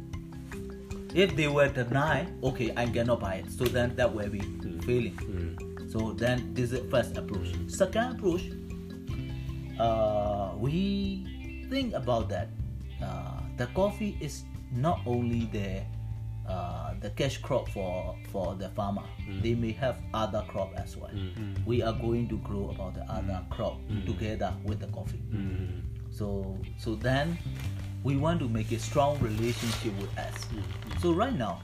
[1.13, 3.51] If they were deny, okay, I cannot buy it.
[3.51, 4.79] So then that will be hmm.
[4.79, 5.74] failing.
[5.95, 7.55] So then this is the first approach.
[7.67, 8.51] Second approach,
[9.79, 12.49] uh, we think about that.
[13.01, 14.43] Uh, the coffee is
[14.73, 15.83] not only the
[16.51, 19.07] uh, the cash crop for for the farmer.
[19.23, 19.41] Mm.
[19.41, 21.11] They may have other crop as well.
[21.11, 21.31] Mm.
[21.31, 21.65] Mm.
[21.65, 25.23] We are going to grow about the other crop together with the coffee.
[26.11, 27.37] So so then
[28.03, 30.35] we want to make a strong relationship with us.
[30.99, 31.61] So right now,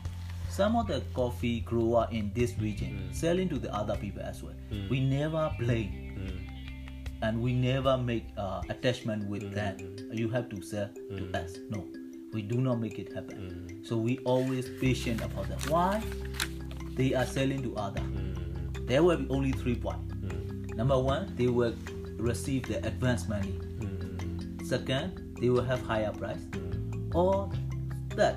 [0.62, 3.12] some of the coffee grower in this region hmm.
[3.12, 4.54] selling to the other people as well.
[4.70, 4.90] Hmm.
[4.90, 7.24] We never play hmm.
[7.24, 9.82] and we never make uh, attachment with that.
[10.14, 10.88] You have to sell
[11.18, 11.58] to us.
[11.72, 11.88] No,
[12.32, 13.82] we do not make it happen.
[13.84, 15.68] So we always patient about that.
[15.68, 16.00] Why?
[16.94, 18.04] They are selling to other.
[18.86, 20.14] There will be only three points.
[20.76, 21.74] Number one, they will
[22.18, 23.58] receive the advance money.
[24.64, 26.46] Second, they will have higher price.
[27.16, 27.50] Or
[28.16, 28.36] that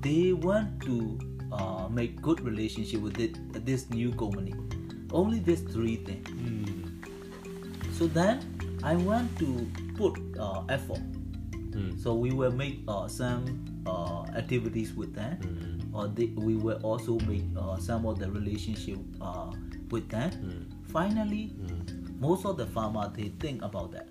[0.00, 4.54] they want to uh, make good relationship with it, this new company.
[5.12, 6.28] Only these three things.
[7.98, 8.40] So then
[8.82, 9.66] I want to
[9.96, 11.00] put uh, effort
[11.76, 12.00] Mm.
[12.00, 13.44] So we will make uh, some
[13.86, 15.94] uh, activities with them, Mm.
[15.94, 19.52] or they, we will also make uh, some of the relationship uh,
[19.90, 20.32] with them.
[20.88, 21.52] Finally,
[22.18, 24.08] most of the farmer they think about that.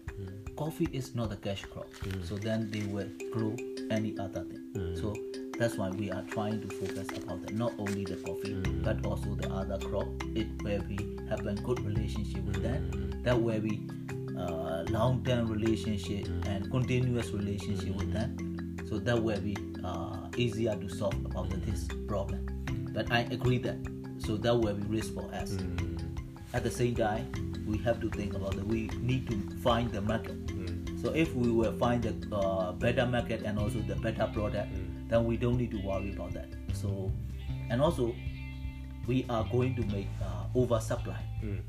[0.56, 1.90] Coffee is not a cash crop,
[2.24, 3.56] so then they will grow
[3.92, 4.96] any other thing.
[4.96, 5.12] So
[5.58, 7.54] that's why we are trying to focus about that.
[7.54, 8.54] Not only the coffee,
[8.84, 10.08] but also the other crop.
[10.36, 10.98] It where we
[11.30, 13.22] have a good relationship with them.
[13.24, 13.88] That where we
[14.38, 18.36] uh, long-term relationship and continuous relationship with them.
[18.90, 22.46] So that will be uh, easier to solve about this problem.
[22.94, 23.78] But I agree that
[24.18, 25.58] so that will be risk for us.
[26.54, 27.32] At the same time,
[27.68, 28.66] we have to think about that.
[28.66, 30.38] We need to find the market.
[31.02, 34.70] So if we will find the uh, better market and also the better product,
[35.08, 36.48] then we don't need to worry about that.
[36.74, 37.12] So,
[37.70, 38.14] and also,
[39.08, 41.22] we are going to make uh, oversupply.
[41.44, 41.62] Mm.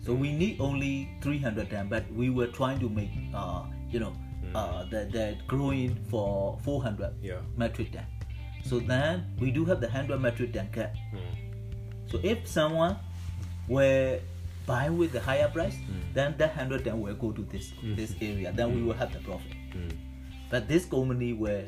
[0.00, 4.12] So we need only 300 ton, but we were trying to make, uh, you know,
[4.54, 7.40] uh, that that growing for 400 Yeah.
[7.56, 8.06] metric ton.
[8.64, 10.94] So then we do have the 100 metric ton cap.
[12.06, 12.96] So if someone
[13.68, 14.20] were
[14.66, 15.76] buy with the higher price,
[16.14, 18.52] then that 100 ton will go to this this area.
[18.54, 19.52] Then we will have the profit.
[20.50, 21.64] But this company will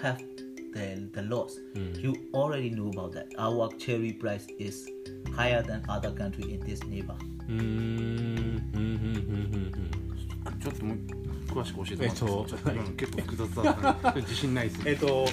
[0.00, 0.18] have
[0.74, 1.56] the, the loss.
[1.74, 3.28] You already know about that.
[3.38, 4.88] Our cherry price is
[5.34, 7.16] higher than other country in this neighbor.
[7.48, 7.62] うんう
[8.78, 9.02] ん
[10.60, 10.98] ちょっともう
[11.48, 15.28] 詳しく教えてもらってえっとちょっと今の結構複雑だったんで自信ないですえっと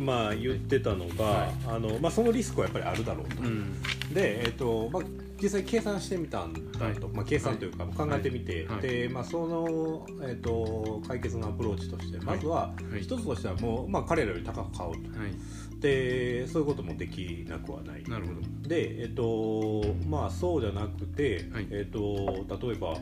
[0.00, 3.74] まあ言ってたのが、あのまあ、そのリスクはやっぱりあるだろうと、うん
[4.14, 5.02] で、えっとまあ、
[5.42, 6.98] 実際計算してみたんだと、はい。
[7.14, 8.80] まあ、計算というか考えてみて、はい。
[8.82, 13.02] でまあ、その、えっと解決のアプローチとしてまずははい。
[13.02, 15.18] 一つとしてはもう、まあ、彼らより高く買おうと。
[15.18, 15.80] はい。
[15.80, 18.04] でそういうこともできなくはない。
[18.04, 18.68] なるほど。
[18.68, 21.66] でえっとまあそうじゃなくて、はい。
[21.70, 22.96] えっと例えば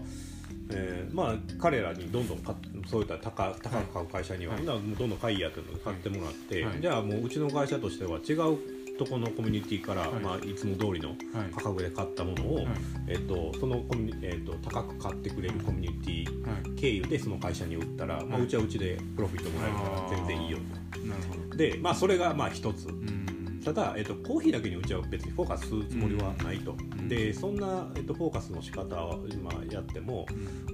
[0.70, 4.64] えーまあ彼らにどんどん買っそういった高高く買う会社には、はい。
[4.64, 6.80] どんどん買いやというので買ってもらって、はい。
[6.80, 8.58] じゃあもううちの会社としては違う
[8.98, 10.10] とこのコミュニティから、はい。
[10.10, 11.18] いまあ、いつも通りのはい。
[11.54, 12.66] 価格で買ったものを、はい。
[13.08, 16.70] えっとそのコミュニ、えっと高く買ってくれるコミュニティはい。
[16.78, 20.58] 経由でその会社に売ったら、まあ、はいうちはうちでプロフィットもらえるから全然いいよ
[21.06, 21.50] なるほど。
[21.50, 22.88] とでまあそれがまあ一つ。
[22.88, 23.28] うん。
[23.64, 27.08] ただ、えっと、コーヒーだけにうちは別にフォーカスするつもりはないと、ん。
[27.08, 30.26] でそんな、えっと、フォーカスの仕方を今やっても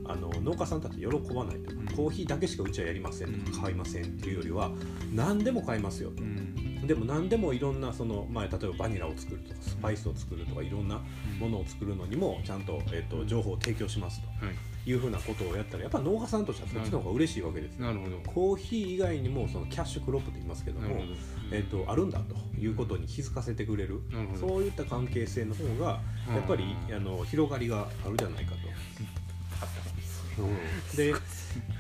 [0.04, 1.72] あの農家さんたち喜ばないと。
[1.72, 1.86] いうん。
[1.88, 4.70] コーヒーだけしかうちはやりませんとかうん買いませんっていうよりは
[5.12, 6.22] 何でも買いますよと。
[6.22, 11.01] うんでも何でもいろんなその、まあ、例えばバニラを作るとかスパイスを作るとかいろんな
[11.39, 14.55] ものを作るのにもちゃんと,、えっと情報を提供しますとはい。
[14.87, 17.87] いうふうなことをやったらやっぱ農家さんとしてはそっちの方が嬉しいわけですよ。
[17.87, 18.18] なるほど。
[18.26, 21.14] コーヒー以外にもそのキャッシュクロップと言いますけどもなるほど。
[21.53, 24.03] えっとあるんだということに気づかせてくれる
[24.39, 30.43] そういった関係性の方がやっぱりあの広がりがあるじゃないかと。
[30.43, 30.47] う
[30.93, 30.97] ん。
[30.97, 31.20] でやっ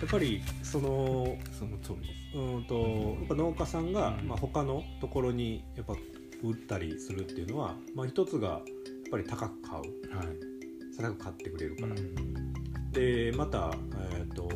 [0.08, 4.28] ぱりそのその通りですうんとやっぱ農家さんが、うん。
[4.28, 5.94] まあ、他のところにやっぱ
[6.42, 8.60] 売ったりするっていうのは、まあ、一つがやっ
[9.10, 10.16] ぱり高く買う。
[10.16, 10.26] はい。
[10.96, 12.90] 高く買ってくれるから、うん。
[12.92, 13.74] でまた、
[14.12, 14.48] えー、と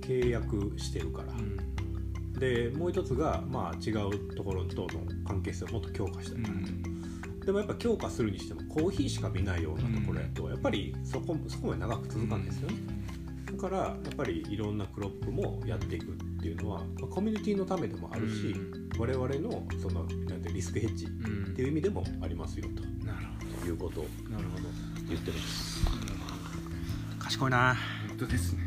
[0.00, 1.32] 契約してるから、
[2.38, 4.88] でもう一つが、まあ、違うところとの
[5.26, 12.76] 関係性をもっと強化したいから、でもやっぱ強化するにしてもコーヒーしか見ないようなところやと、やっぱりそこそこまで長く続かないですよね、
[13.52, 18.54] だからやっぱりいろんなクロップもやっていくっていうのは、まあコミュニティのためでもあるし、
[18.98, 21.54] 我々のそのなんてリスクヘッジっうん。
[21.54, 22.66] ていう意味でもありますよ
[23.04, 23.26] なる
[23.60, 24.64] ということをほどなるほど。
[25.08, 25.86] 言ってるんです。
[27.18, 27.76] 賢いな。
[28.08, 28.60] 本当ですね